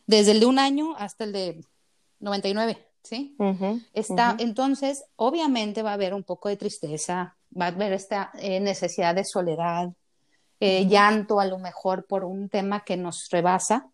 desde 0.07 0.33
el 0.33 0.41
de 0.41 0.47
un 0.47 0.59
año 0.59 0.95
hasta 0.97 1.25
el 1.25 1.33
de 1.33 1.65
99, 2.21 2.79
¿sí? 3.03 3.37
Está, 3.93 4.37
Entonces, 4.39 5.05
obviamente 5.17 5.83
va 5.83 5.91
a 5.91 5.95
haber 5.95 6.15
un 6.15 6.25
poco 6.25 6.49
de 6.49 6.57
tristeza, 6.57 7.37
va 7.59 7.67
a 7.67 7.69
haber 7.69 7.93
esta 7.93 8.31
eh, 8.39 8.61
necesidad 8.61 9.15
de 9.15 9.25
soledad, 9.25 9.93
eh, 10.61 10.87
llanto 10.87 11.41
a 11.41 11.47
lo 11.47 11.59
mejor 11.59 12.07
por 12.07 12.25
un 12.25 12.49
tema 12.49 12.85
que 12.85 12.97
nos 12.97 13.29
rebasa, 13.31 13.91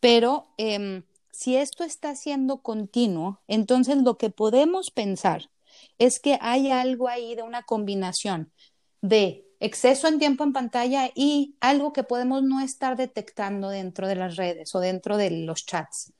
pero 0.00 0.48
em, 0.56 1.04
si 1.30 1.56
esto 1.56 1.84
está 1.84 2.14
siendo 2.16 2.58
continuo, 2.62 3.40
entonces 3.46 3.96
lo 3.98 4.18
que 4.18 4.30
podemos 4.30 4.90
pensar 4.90 5.50
es 5.98 6.20
que 6.20 6.38
hay 6.40 6.70
algo 6.70 7.08
ahí 7.08 7.34
de 7.34 7.42
una 7.42 7.62
combinación 7.62 8.52
de 9.00 9.46
exceso 9.62 10.08
en 10.08 10.18
tiempo 10.18 10.42
en 10.42 10.52
pantalla 10.52 11.10
y 11.14 11.56
algo 11.60 11.92
que 11.92 12.02
podemos 12.02 12.42
no 12.42 12.60
estar 12.60 12.96
detectando 12.96 13.68
dentro 13.68 14.08
de 14.08 14.16
las 14.16 14.34
redes 14.34 14.74
o 14.74 14.80
dentro 14.80 15.16
de 15.16 15.30
los 15.30 15.64
chats. 15.64 16.12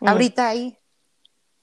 Mm. 0.00 0.08
Ahorita 0.08 0.48
hay, 0.48 0.76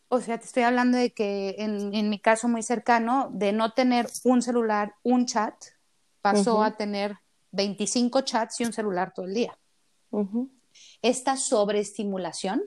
o 0.08 0.21
sea, 0.21 0.39
te 0.39 0.45
estoy 0.45 0.63
hablando 0.63 0.98
de 0.98 1.13
que 1.13 1.56
en, 1.58 2.10
mi 2.10 2.19
caso 2.19 2.48
muy 2.48 2.63
cercano, 2.63 3.30
de 3.34 3.52
no 3.52 3.74
tener 3.74 4.08
un 4.24 4.41
celular, 4.41 4.95
un 5.04 5.26
chat, 5.26 5.54
pasó 6.21 6.63
a 6.63 6.78
tener 6.78 7.17
25 7.52 8.21
chats 8.21 8.62
y 8.62 8.65
un 8.65 8.71
celular 8.71 9.13
todo 9.13 9.26
el 9.26 9.34
día. 9.34 9.58
Esta 11.02 11.36
sobreestimulación 11.36 12.63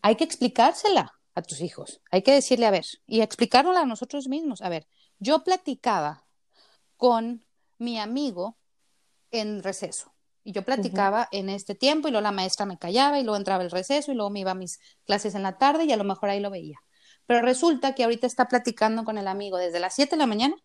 hay 0.00 0.16
que 0.16 0.24
explicársela 0.24 1.12
a 1.34 1.42
tus 1.42 1.60
hijos. 1.60 2.00
Hay 2.10 2.22
que 2.22 2.32
decirle, 2.32 2.64
a 2.64 2.70
ver, 2.70 2.86
y 3.06 3.20
explicárnosla 3.20 3.82
a 3.82 3.86
nosotros 3.86 4.26
mismos. 4.26 4.62
A 4.62 4.70
ver, 4.70 4.86
yo 5.18 5.44
platicaba 5.44 6.24
con 6.96 7.44
mi 7.78 7.98
amigo 7.98 8.56
en 9.30 9.62
receso. 9.62 10.14
Y 10.44 10.52
yo 10.52 10.64
platicaba 10.64 11.28
en 11.30 11.50
este 11.50 11.74
tiempo 11.74 12.08
y 12.08 12.10
luego 12.10 12.22
la 12.22 12.32
maestra 12.32 12.64
me 12.64 12.78
callaba 12.78 13.18
y 13.18 13.22
luego 13.22 13.36
entraba 13.36 13.62
el 13.62 13.70
receso 13.70 14.12
y 14.12 14.14
luego 14.14 14.30
me 14.30 14.40
iba 14.40 14.52
a 14.52 14.54
mis 14.54 14.80
clases 15.04 15.34
en 15.34 15.42
la 15.42 15.58
tarde 15.58 15.84
y 15.84 15.92
a 15.92 15.96
lo 15.96 16.04
mejor 16.04 16.30
ahí 16.30 16.40
lo 16.40 16.50
veía. 16.50 16.78
Pero 17.26 17.42
resulta 17.42 17.94
que 17.94 18.04
ahorita 18.04 18.26
está 18.26 18.48
platicando 18.48 19.04
con 19.04 19.18
el 19.18 19.28
amigo 19.28 19.58
desde 19.58 19.80
las 19.80 19.94
7 19.94 20.12
de 20.12 20.16
la 20.16 20.26
mañana 20.26 20.56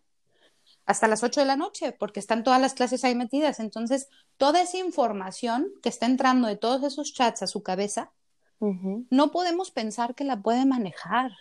hasta 0.86 1.08
las 1.08 1.22
8 1.22 1.40
de 1.40 1.46
la 1.46 1.56
noche, 1.56 1.92
porque 1.92 2.20
están 2.20 2.44
todas 2.44 2.60
las 2.60 2.74
clases 2.74 3.04
ahí 3.04 3.14
metidas. 3.14 3.60
Entonces, 3.60 4.08
toda 4.36 4.62
esa 4.62 4.78
información 4.78 5.70
que 5.82 5.88
está 5.88 6.06
entrando 6.06 6.48
de 6.48 6.56
todos 6.56 6.82
esos 6.82 7.12
chats 7.12 7.42
a 7.42 7.46
su 7.46 7.62
cabeza, 7.62 8.12
no 9.10 9.30
podemos 9.30 9.70
pensar 9.70 10.14
que 10.14 10.24
la 10.24 10.40
puede 10.40 10.64
manejar. 10.64 11.32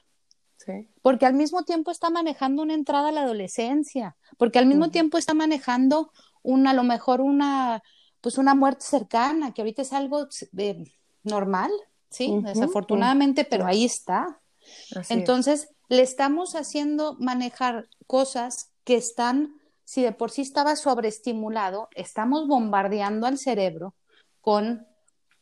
Porque 1.01 1.25
al 1.25 1.33
mismo 1.33 1.63
tiempo 1.63 1.91
está 1.91 2.09
manejando 2.09 2.61
una 2.61 2.73
entrada 2.73 3.09
a 3.09 3.11
la 3.11 3.23
adolescencia, 3.23 4.15
porque 4.37 4.59
al 4.59 4.65
mismo 4.65 4.89
tiempo 4.89 5.17
está 5.17 5.33
manejando 5.33 6.11
una, 6.41 6.71
a 6.71 6.73
lo 6.73 6.83
mejor 6.83 7.21
una, 7.21 7.81
pues 8.21 8.37
una 8.37 8.55
muerte 8.55 8.85
cercana, 8.85 9.53
que 9.53 9.61
ahorita 9.61 9.81
es 9.81 9.93
algo 9.93 10.27
eh, 10.57 10.83
normal, 11.23 11.71
sí, 12.09 12.39
desafortunadamente, 12.43 13.45
pero 13.45 13.65
ahí 13.65 13.85
está. 13.85 14.39
Entonces, 15.09 15.69
le 15.89 16.01
estamos 16.01 16.55
haciendo 16.55 17.15
manejar 17.19 17.87
cosas 18.07 18.71
que 18.83 18.95
están, 18.95 19.55
si 19.83 20.01
de 20.03 20.11
por 20.11 20.31
sí 20.31 20.41
estaba 20.41 20.75
sobreestimulado, 20.75 21.89
estamos 21.95 22.47
bombardeando 22.47 23.27
al 23.27 23.37
cerebro 23.37 23.95
con 24.41 24.87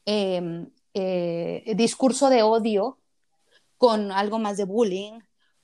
em, 0.05 0.69
eh, 0.93 1.73
discurso 1.75 2.29
de 2.29 2.43
odio, 2.43 2.97
con 3.81 4.11
algo 4.11 4.37
más 4.37 4.57
de 4.57 4.65
bullying, 4.65 5.21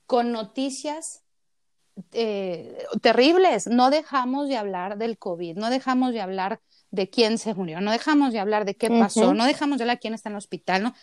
con 0.08 0.32
noticias 0.32 1.22
eh, 2.14 2.84
terribles. 3.00 3.68
No 3.68 3.92
dejamos 3.92 4.50
de 4.50 4.58
hablar 4.58 4.98
del 4.98 5.20
COVID, 5.20 5.56
no 5.56 5.70
dejamos 5.70 6.14
de 6.14 6.22
hablar 6.22 6.60
de 6.90 7.12
quién 7.12 7.38
se 7.38 7.54
murió, 7.54 7.80
no 7.80 7.92
dejamos 7.92 8.34
de 8.34 8.40
hablar 8.40 8.66
de 8.66 8.76
qué 8.76 8.90
pasó, 8.90 9.36
no 9.36 9.46
dejamos 9.46 9.78
de 9.78 9.84
hablar 9.84 9.98
de 9.98 10.00
quién 10.00 10.16
está 10.16 10.30
en 10.30 10.34
el 10.34 10.40
hospital, 10.40 10.82
¿no? 10.82 10.96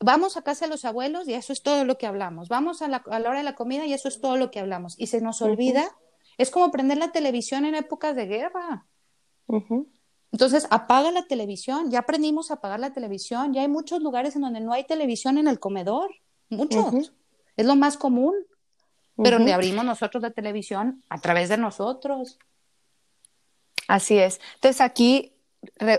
Vamos 0.00 0.36
a 0.36 0.42
casa 0.42 0.64
de 0.64 0.72
los 0.72 0.84
abuelos 0.84 1.28
y 1.28 1.34
eso 1.34 1.52
es 1.52 1.62
todo 1.62 1.84
lo 1.84 1.98
que 1.98 2.08
hablamos. 2.08 2.48
Vamos 2.48 2.82
a 2.82 2.88
la, 2.88 3.04
hora 3.06 3.38
de 3.38 3.44
la 3.44 3.54
comida 3.54 3.86
y 3.86 3.92
eso 3.92 4.08
es 4.08 4.20
todo 4.20 4.36
lo 4.36 4.50
que 4.50 4.58
hablamos. 4.58 4.98
Y 4.98 5.06
se 5.06 5.20
nos 5.20 5.42
olvida. 5.42 5.88
Es 6.36 6.50
como 6.50 6.72
prender 6.72 6.98
la 6.98 7.12
televisión 7.12 7.64
en 7.64 7.76
épocas 7.76 8.16
de 8.16 8.26
guerra. 8.26 8.88
Entonces, 10.32 10.66
apaga 10.70 11.12
la 11.12 11.26
televisión. 11.26 11.92
Ya 11.92 12.00
aprendimos 12.00 12.50
a 12.50 12.54
apagar 12.54 12.80
la 12.80 12.92
televisión. 12.92 13.52
Ya 13.52 13.60
hay 13.60 13.68
muchos 13.68 14.02
lugares 14.02 14.34
en 14.34 14.42
donde 14.42 14.60
no 14.60 14.72
hay 14.72 14.84
televisión 14.84 15.38
en 15.38 15.46
el 15.46 15.60
comedor. 15.60 16.10
Muchos. 16.50 17.12
Es 17.56 17.66
lo 17.66 17.76
más 17.76 17.96
común. 17.96 18.34
Pero 19.22 19.36
donde 19.36 19.52
abrimos 19.52 19.84
nosotros 19.84 20.22
la 20.22 20.30
televisión 20.30 21.04
a 21.10 21.20
través 21.20 21.48
de 21.50 21.58
nosotros. 21.58 22.38
Así 23.86 24.18
es. 24.18 24.40
Entonces, 24.54 24.80
aquí, 24.80 25.34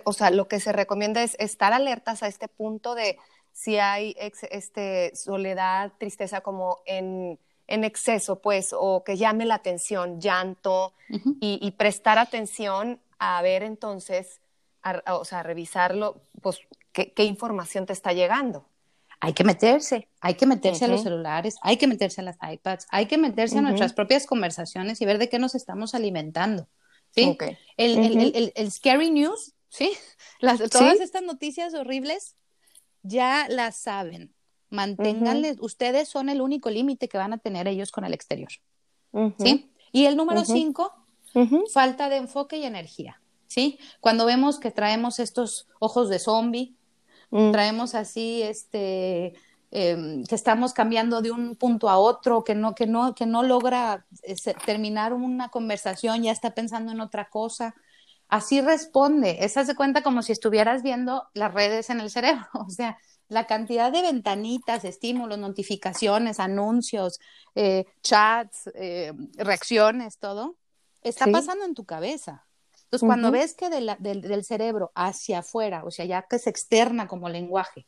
o 0.05 0.13
sea, 0.13 0.31
lo 0.31 0.47
que 0.47 0.59
se 0.59 0.71
recomienda 0.71 1.21
es 1.21 1.35
estar 1.39 1.73
alertas 1.73 2.23
a 2.23 2.27
este 2.27 2.47
punto 2.47 2.95
de 2.95 3.17
si 3.51 3.77
hay 3.77 4.15
este, 4.17 5.15
soledad, 5.15 5.91
tristeza 5.97 6.41
como 6.41 6.79
en, 6.85 7.37
en, 7.67 7.83
exceso, 7.83 8.41
pues, 8.41 8.73
o 8.73 9.03
que 9.03 9.17
llame 9.17 9.45
la 9.45 9.55
atención, 9.55 10.21
llanto, 10.21 10.93
y, 11.41 11.69
prestar 11.71 12.17
atención 12.17 13.01
a 13.19 13.41
ver 13.41 13.63
entonces, 13.63 14.39
o 15.07 15.25
sea, 15.25 15.43
revisarlo, 15.43 16.21
pues, 16.41 16.59
qué, 16.93 17.23
información 17.23 17.85
te 17.85 17.93
está 17.93 18.13
llegando. 18.13 18.65
Hay 19.23 19.33
que 19.33 19.43
meterse, 19.43 20.09
hay 20.19 20.33
que 20.33 20.47
meterse 20.47 20.85
a 20.85 20.87
los 20.87 21.03
celulares, 21.03 21.55
hay 21.61 21.77
que 21.77 21.85
meterse 21.85 22.21
a 22.21 22.23
las 22.23 22.37
iPads, 22.41 22.87
hay 22.89 23.05
que 23.05 23.19
meterse 23.19 23.59
a 23.59 23.61
nuestras 23.61 23.93
propias 23.93 24.25
conversaciones 24.25 24.99
y 24.99 25.05
ver 25.05 25.19
de 25.19 25.29
qué 25.29 25.37
nos 25.37 25.53
estamos 25.53 25.93
alimentando. 25.93 26.67
¿sí? 27.11 27.37
El, 27.77 28.51
el, 28.55 28.71
scary 28.71 29.11
news, 29.11 29.53
¿sí? 29.69 29.91
Las, 30.39 30.57
todas 30.71 30.99
estas 30.99 31.21
noticias 31.21 31.75
horribles 31.75 32.35
ya 33.03 33.47
las 33.47 33.75
saben. 33.75 34.33
Manténganles, 34.71 35.57
ustedes 35.59 36.07
son 36.07 36.29
el 36.29 36.41
único 36.41 36.71
límite 36.71 37.07
que 37.07 37.17
van 37.17 37.33
a 37.33 37.37
tener 37.37 37.67
ellos 37.67 37.91
con 37.91 38.05
el 38.05 38.13
exterior. 38.13 38.49
¿Sí? 39.37 39.69
Y 39.91 40.05
el 40.05 40.15
número 40.17 40.45
cinco, 40.45 40.93
falta 41.71 42.09
de 42.09 42.17
enfoque 42.17 42.57
y 42.57 42.63
energía. 42.63 43.21
¿Sí? 43.47 43.77
Cuando 43.99 44.25
vemos 44.25 44.59
que 44.59 44.71
traemos 44.71 45.19
estos 45.19 45.67
ojos 45.79 46.09
de 46.09 46.19
zombie, 46.19 46.73
mm. 47.31 47.51
traemos 47.51 47.95
así, 47.95 48.43
este, 48.43 49.33
em, 49.71 50.23
que 50.25 50.35
estamos 50.35 50.73
cambiando 50.73 51.21
de 51.21 51.31
un 51.31 51.55
punto 51.55 51.89
a 51.89 51.97
otro, 51.97 52.43
que 52.43 52.55
no, 52.55 52.75
que 52.75 52.85
no, 52.85 53.15
que 53.15 53.25
no 53.25 53.43
logra 53.43 54.05
eh, 54.23 54.35
terminar 54.65 55.13
una 55.13 55.49
conversación, 55.49 56.23
ya 56.23 56.31
está 56.31 56.53
pensando 56.53 56.91
en 56.91 57.01
otra 57.01 57.29
cosa, 57.29 57.75
así 58.27 58.61
responde. 58.61 59.37
Esa 59.41 59.65
se 59.65 59.75
cuenta 59.75 60.03
como 60.03 60.21
si 60.21 60.31
estuvieras 60.31 60.83
viendo 60.83 61.27
las 61.33 61.53
redes 61.53 61.89
en 61.89 61.99
el 62.01 62.09
cerebro. 62.09 62.45
O 62.67 62.69
sea, 62.69 62.97
la 63.27 63.47
cantidad 63.47 63.91
de 63.93 64.01
ventanitas, 64.01 64.83
estímulos, 64.83 65.39
notificaciones, 65.39 66.39
anuncios, 66.39 67.19
eh, 67.55 67.85
chats, 68.03 68.69
eh, 68.75 69.13
reacciones, 69.35 70.17
todo, 70.17 70.57
está 71.01 71.27
pasando 71.27 71.63
en 71.63 71.73
tu 71.73 71.85
cabeza. 71.85 72.45
Entonces, 72.91 73.07
cuando 73.07 73.31
ves 73.31 73.53
que 73.53 73.69
del, 73.69 74.43
cerebro 74.43 74.91
hacia 74.95 75.39
afuera, 75.39 75.85
o 75.85 75.91
sea, 75.91 76.03
ya 76.03 76.23
que 76.23 76.37
se 76.39 76.49
externa 76.49 77.07
como 77.07 77.29
lenguaje, 77.29 77.87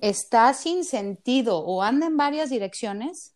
está 0.00 0.52
sin 0.52 0.84
sentido 0.84 1.58
o 1.58 1.80
anda 1.80 2.08
en 2.08 2.16
varias 2.16 2.50
direcciones, 2.50 3.34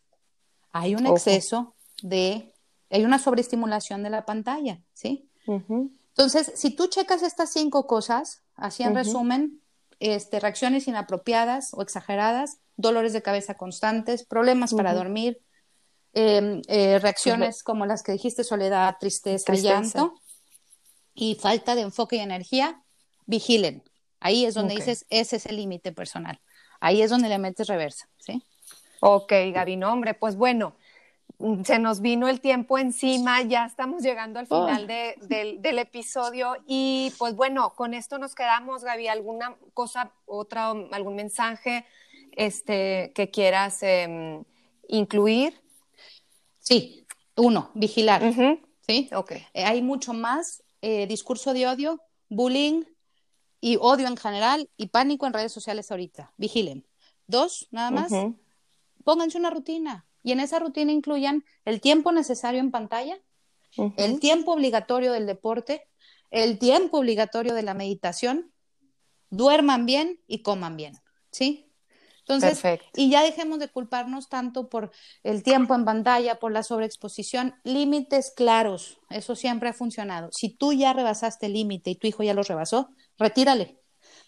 hay 0.72 0.96
un 0.96 1.06
exceso 1.06 1.76
de, 2.02 2.52
hay 2.90 3.04
una 3.04 3.20
sobreestimulación 3.20 4.02
de 4.02 4.10
la 4.10 4.26
pantalla, 4.26 4.82
¿sí? 4.94 5.30
Entonces, 5.46 6.50
si 6.56 6.70
tú 6.70 6.88
checas 6.88 7.22
estas 7.22 7.52
cinco 7.52 7.86
cosas, 7.86 8.42
así 8.56 8.82
en 8.82 8.96
resumen, 8.96 9.62
este, 10.00 10.40
reacciones 10.40 10.88
inapropiadas 10.88 11.72
o 11.72 11.82
exageradas, 11.82 12.58
dolores 12.76 13.12
de 13.12 13.22
cabeza 13.22 13.54
constantes, 13.54 14.24
problemas 14.24 14.74
para 14.74 14.92
dormir, 14.92 15.40
em, 16.14 16.62
eh, 16.66 16.98
reacciones 16.98 17.62
como 17.62 17.86
las 17.86 18.02
que 18.02 18.10
dijiste, 18.10 18.42
soledad, 18.42 18.96
tristeza, 18.98 19.54
llanto 19.54 20.14
y 21.18 21.34
falta 21.34 21.74
de 21.74 21.82
enfoque 21.82 22.16
y 22.16 22.20
energía, 22.20 22.80
vigilen. 23.26 23.82
Ahí 24.20 24.44
es 24.44 24.54
donde 24.54 24.76
dices, 24.76 25.04
ese 25.10 25.36
es 25.36 25.46
el 25.46 25.56
límite 25.56 25.90
personal. 25.92 26.40
Ahí 26.80 27.02
es 27.02 27.10
donde 27.10 27.28
le 27.28 27.38
metes 27.38 27.66
reversa, 27.66 28.08
¿sí? 28.18 28.44
Ok, 29.00 29.32
Gaby, 29.52 29.76
no, 29.76 29.92
hombre, 29.92 30.14
pues 30.14 30.36
bueno, 30.36 30.76
se 31.64 31.78
nos 31.80 32.00
vino 32.00 32.28
el 32.28 32.40
tiempo 32.40 32.78
encima, 32.78 33.42
ya 33.42 33.66
estamos 33.66 34.02
llegando 34.02 34.38
al 34.38 34.46
final 34.46 34.86
del, 34.86 35.78
episodio 35.78 36.56
y 36.66 37.12
pues 37.18 37.34
bueno, 37.34 37.74
con 37.74 37.94
esto 37.94 38.18
nos 38.18 38.34
quedamos, 38.36 38.84
Gaby, 38.84 39.08
¿alguna 39.08 39.56
cosa, 39.74 40.12
otra, 40.24 40.70
algún 40.92 41.16
mensaje 41.16 41.84
este, 42.32 43.12
que 43.14 43.30
quieras 43.30 43.82
em, 43.82 44.44
incluir? 44.88 45.60
Sí, 46.60 47.06
uno, 47.36 47.70
vigilar, 47.74 48.22
¿sí? 48.86 49.10
Ok. 49.12 49.32
Eh, 49.32 49.64
hay 49.64 49.82
mucho 49.82 50.12
más 50.12 50.62
eh, 50.82 51.06
discurso 51.06 51.52
de 51.52 51.66
odio, 51.66 52.00
bullying 52.28 52.84
y 53.60 53.76
odio 53.80 54.06
en 54.06 54.16
general 54.16 54.70
y 54.76 54.88
pánico 54.88 55.26
en 55.26 55.32
redes 55.32 55.52
sociales 55.52 55.90
ahorita, 55.90 56.32
vigilen. 56.36 56.86
Dos, 57.26 57.68
nada 57.70 57.90
más, 57.90 58.12
pónganse 59.04 59.38
una 59.38 59.50
rutina, 59.50 60.06
y 60.22 60.32
en 60.32 60.40
esa 60.40 60.58
rutina 60.58 60.92
incluyan 60.92 61.44
el 61.64 61.80
tiempo 61.80 62.12
necesario 62.12 62.60
en 62.60 62.70
pantalla, 62.70 63.18
el 63.96 64.18
tiempo 64.18 64.52
obligatorio 64.52 65.12
del 65.12 65.26
deporte, 65.26 65.86
el 66.30 66.58
tiempo 66.58 66.98
obligatorio 66.98 67.54
de 67.54 67.62
la 67.62 67.74
meditación, 67.74 68.52
duerman 69.30 69.86
bien 69.86 70.20
y 70.26 70.42
coman 70.42 70.76
bien, 70.76 70.94
¿sí? 71.30 71.67
Entonces, 72.28 72.62
y 72.94 73.10
ya 73.10 73.22
dejemos 73.22 73.58
de 73.58 73.68
culparnos 73.68 74.28
tanto 74.28 74.68
por 74.68 74.90
el 75.22 75.42
tiempo 75.42 75.74
en 75.74 75.86
pantalla, 75.86 76.38
por 76.38 76.52
la 76.52 76.62
sobreexposición, 76.62 77.54
límites 77.64 78.32
claros, 78.36 79.00
eso 79.08 79.34
siempre 79.34 79.70
ha 79.70 79.72
funcionado. 79.72 80.28
Si 80.32 80.50
tú 80.50 80.74
ya 80.74 80.92
rebasaste 80.92 81.46
el 81.46 81.54
límite 81.54 81.90
y 81.90 81.96
tu 81.96 82.06
hijo 82.06 82.22
ya 82.22 82.34
lo 82.34 82.42
rebasó, 82.42 82.90
retírale. 83.18 83.80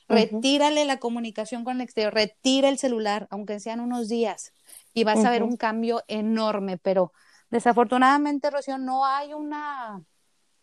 Retírale 0.08 0.84
la 0.86 0.98
comunicación 0.98 1.62
con 1.62 1.76
el 1.76 1.82
exterior, 1.82 2.12
retira 2.12 2.68
el 2.68 2.78
celular, 2.78 3.28
aunque 3.30 3.60
sean 3.60 3.80
unos 3.80 4.08
días 4.08 4.54
y 4.92 5.04
vas 5.04 5.24
a 5.24 5.30
ver 5.30 5.42
un 5.42 5.56
cambio 5.56 6.02
enorme, 6.08 6.78
pero 6.78 7.12
desafortunadamente, 7.50 8.50
Rocío, 8.50 8.78
no 8.78 9.04
hay 9.04 9.34
una, 9.34 10.02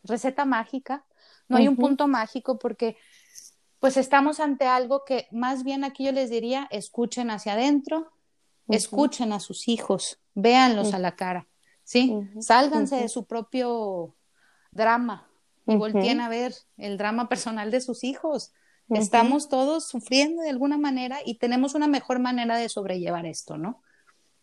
receta 0.04 0.46
mágica, 0.46 1.06
no 1.48 1.58
hay 1.58 1.68
un 1.68 1.78
punto 1.78 2.08
mágico 2.08 2.58
porque 2.60 2.98
pues 3.80 3.98
estamos 3.98 4.40
ante 4.40 4.66
algo 4.66 5.04
que 5.06 5.28
más 5.32 5.64
bien 5.64 5.84
aquí 5.84 6.06
yo 6.06 6.12
les 6.12 6.30
diría, 6.30 6.68
escuchen 6.72 7.30
hacia 7.30 7.54
adentro, 7.54 8.12
escuchen 8.70 9.34
a 9.34 9.40
sus 9.40 9.68
hijos, 9.68 10.20
véanlos 10.34 10.94
a 10.94 11.00
la 11.00 11.16
cara, 11.16 11.48
¿sí? 11.84 12.14
Sálganse 12.40 12.96
de 12.98 13.08
su 13.08 13.26
propio 13.26 14.16
drama 14.72 15.30
y 15.68 15.76
volteen 15.76 16.22
a 16.22 16.30
ver 16.30 16.54
el 16.78 16.98
drama 16.98 17.30
personal 17.30 17.72
de 17.72 17.82
sus 17.82 18.04
hijos. 18.04 18.54
Estamos 18.90 19.50
todos 19.50 19.86
sufriendo 19.88 20.42
de 20.42 20.50
alguna 20.50 20.78
manera 20.78 21.20
y 21.26 21.38
tenemos 21.40 21.76
una 21.76 21.88
mejor 21.88 22.20
manera 22.20 22.58
de 22.58 22.70
sobrellevar 22.70 23.26
esto, 23.26 23.58
¿no? 23.58 23.82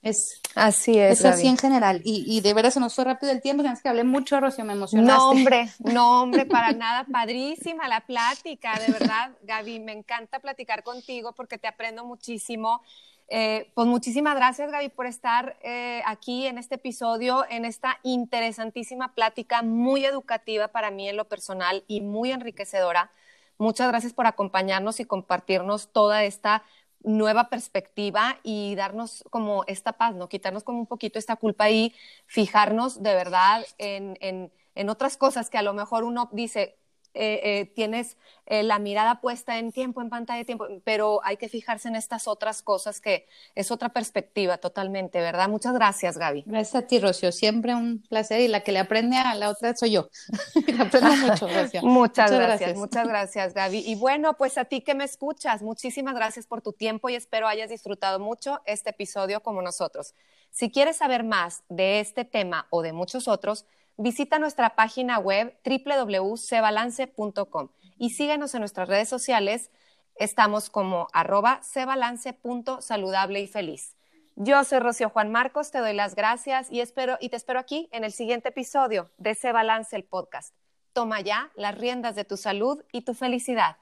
Es, 0.05 0.38
así 0.55 0.99
es. 0.99 1.21
Es 1.21 1.25
así 1.25 1.47
en 1.47 1.57
general. 1.57 2.03
Y, 2.05 2.25
y, 2.27 2.43
de 2.43 2.53
veras 2.53 2.75
se 2.75 2.81
nos 2.81 2.95
fue 2.95 3.05
rápido 3.05 3.33
el 3.33 3.40
tiempo, 3.40 3.64
es 3.64 3.81
que 3.81 3.88
hablé 3.88 4.05
mucho, 4.05 4.38
Rocío, 4.38 4.62
me 4.64 4.75
emocionaste. 4.75 5.19
No, 5.19 5.31
hombre, 5.31 5.71
no, 5.79 6.23
hombre, 6.23 6.45
para 6.45 6.73
nada. 6.73 7.07
Padrísima 7.11 7.88
la 7.88 8.03
plática, 8.03 8.79
de 8.79 8.93
verdad, 8.93 9.33
Gaby. 9.45 9.81
Me 9.81 9.93
encanta 9.93 10.40
platicar 10.40 10.83
contigo 10.83 11.33
porque 11.33 11.57
te 11.57 11.69
aprendo 11.69 12.05
muchísimo. 12.05 12.83
Eh, 13.29 13.73
pues 13.75 13.88
muchísimas 13.88 14.37
gracias, 14.37 14.71
Gaby, 14.71 14.90
por 14.90 15.07
estar 15.07 15.57
eh, 15.62 16.03
aquí 16.05 16.47
en 16.47 16.59
este 16.59 16.75
episodio, 16.75 17.47
en 17.49 17.64
esta 17.64 17.99
interesantísima 18.03 19.14
plática, 19.14 19.62
muy 19.62 20.05
educativa 20.05 20.69
para 20.69 20.90
mí 20.90 21.09
en 21.09 21.17
lo 21.17 21.25
personal 21.25 21.83
y 21.88 22.03
muy 22.03 22.31
enriquecedora. 22.31 23.11
Muchas 23.57 23.88
gracias 23.88 24.12
por 24.12 24.27
acompañarnos 24.27 25.01
y 25.01 25.07
compartirnos 25.07 25.88
toda 25.93 26.25
esta 26.25 26.64
nueva 27.05 27.49
perspectiva 27.51 28.38
y 28.43 28.75
darnos 28.77 29.25
como 29.31 29.64
esta 29.67 29.93
paz, 29.95 30.14
¿no? 30.14 30.29
Quitarnos 30.29 30.64
como 30.64 30.79
un 30.81 30.87
poquito 30.87 31.19
esta 31.19 31.37
culpa 31.37 31.71
y 31.71 31.95
fijarnos 32.27 33.03
de 33.03 33.14
verdad 33.14 33.64
en, 33.79 34.17
en, 34.21 34.53
en 34.75 34.88
otras 34.90 35.17
cosas 35.17 35.51
que 35.51 35.59
a 35.59 35.62
lo 35.62 35.75
mejor 35.75 36.05
uno 36.05 36.29
dice, 36.33 36.79
eh, 37.14 37.40
eh, 37.44 37.72
tienes 37.74 38.16
eh, 38.46 38.62
la 38.64 38.79
mirada 38.79 39.20
puesta 39.20 39.59
en 39.59 39.70
tiempo, 39.70 40.03
en 40.03 40.11
pantalla 40.11 40.38
de 40.38 40.44
tiempo, 40.44 40.66
pero 40.83 41.20
hay 41.22 41.37
que 41.37 41.48
fijarse 41.48 41.88
en 41.88 41.94
estas 41.94 42.27
otras 42.27 42.61
cosas 42.61 43.00
que 43.00 43.27
es 43.55 43.70
otra 43.70 43.90
perspectiva 43.90 44.59
totalmente, 44.59 45.20
¿verdad? 45.20 45.48
Muchas 45.48 45.74
gracias, 45.74 46.18
Gaby. 46.18 46.42
Gracias 46.44 46.74
a 46.74 46.87
ti, 46.87 46.98
Rocío. 46.98 47.31
Siempre 47.31 47.74
un 47.74 48.03
placer 48.03 48.40
y 48.40 48.48
la 48.48 48.61
que 48.61 48.72
le 48.72 48.81
aprende 48.81 49.16
a 49.16 49.35
la 49.37 49.48
otra 49.48 49.77
soy 49.77 49.92
yo. 49.92 50.11
le 50.66 50.83
aprendo 50.83 51.16
mucho, 51.16 51.48
Rocío. 51.48 51.83
muchas, 51.83 52.33
gracias, 52.33 52.77
muchas 52.77 53.07
gracias, 53.07 53.55
Gaby. 53.55 53.79
Y 53.87 53.94
bueno, 53.94 54.37
pues 54.37 54.59
a 54.59 54.64
ti 54.64 54.81
que 54.81 54.94
me 54.94 55.05
escuchas, 55.05 55.62
muchísimas 55.62 56.14
gracias 56.14 56.46
por 56.46 56.62
tu 56.62 56.72
tiempo 56.72 57.09
y 57.09 57.14
espero 57.14 57.46
hayas 57.46 57.70
disfrutado 57.70 58.18
mucho 58.18 58.61
este 58.66 58.90
episodio 58.90 59.40
como 59.40 59.62
nosotros. 59.62 60.14
Si 60.50 60.70
quieres 60.70 60.96
saber 60.96 61.24
más 61.24 61.62
de 61.68 62.00
este 62.00 62.24
tema 62.24 62.66
o 62.70 62.83
de 62.83 62.92
muchos 62.92 63.29
otros, 63.29 63.66
visita 63.96 64.38
nuestra 64.38 64.76
página 64.76 65.18
web 65.18 65.59
www.cebalance.com 65.64 67.68
y 67.98 68.11
síguenos 68.11 68.54
en 68.54 68.61
nuestras 68.61 68.88
redes 68.88 69.09
sociales. 69.09 69.70
Estamos 70.16 70.70
como 70.70 71.09
arroba 71.12 71.61
cebalance.saludable 71.62 73.40
y 73.40 73.46
feliz. 73.46 73.96
Yo 74.37 74.64
soy 74.64 74.80
Rocío 74.80 75.11
Juan 75.11 75.30
Marcos, 75.30 75.70
te 75.70 75.78
doy 75.78 75.92
las 75.92 76.16
gracias 76.16 76.68
y, 76.70 76.80
espero, 76.80 77.16
y 77.20 77.28
te 77.28 77.37
espero 77.37 77.61
aquí 77.61 77.88
en 77.92 78.02
el 78.02 78.12
siguiente 78.12 78.48
episodio 78.48 79.11
de 79.16 79.37
Se 79.37 79.52
Balance 79.52 79.94
el 79.94 80.04
podcast. 80.04 80.52
Toma 80.92 81.20
ya 81.20 81.52
las 81.54 81.78
riendas 81.78 82.16
de 82.16 82.24
tu 82.24 82.37
salud 82.37 82.83
y 82.90 83.02
tu 83.02 83.14
felicidad. 83.14 83.76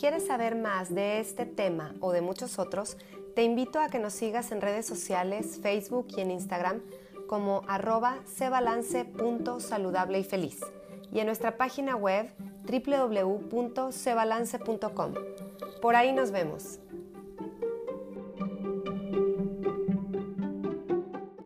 Quieres 0.00 0.26
saber 0.26 0.56
más 0.56 0.92
de 0.94 1.20
este 1.20 1.44
tema 1.44 1.94
o 2.00 2.12
de 2.12 2.22
muchos 2.22 2.58
otros, 2.58 2.96
te 3.34 3.42
invito 3.42 3.80
a 3.80 3.90
que 3.90 3.98
nos 3.98 4.14
sigas 4.14 4.50
en 4.50 4.62
redes 4.62 4.86
sociales, 4.86 5.60
Facebook 5.62 6.06
y 6.16 6.22
en 6.22 6.30
Instagram 6.30 6.80
como 7.26 7.60
arroba 7.68 8.16
cebalance.saludable 8.26 10.18
y 10.18 10.24
feliz 10.24 10.60
y 11.12 11.20
en 11.20 11.26
nuestra 11.26 11.58
página 11.58 11.96
web 11.96 12.32
www.cebalance.com. 12.64 15.14
Por 15.82 15.96
ahí 15.96 16.14
nos 16.14 16.30
vemos. 16.30 16.78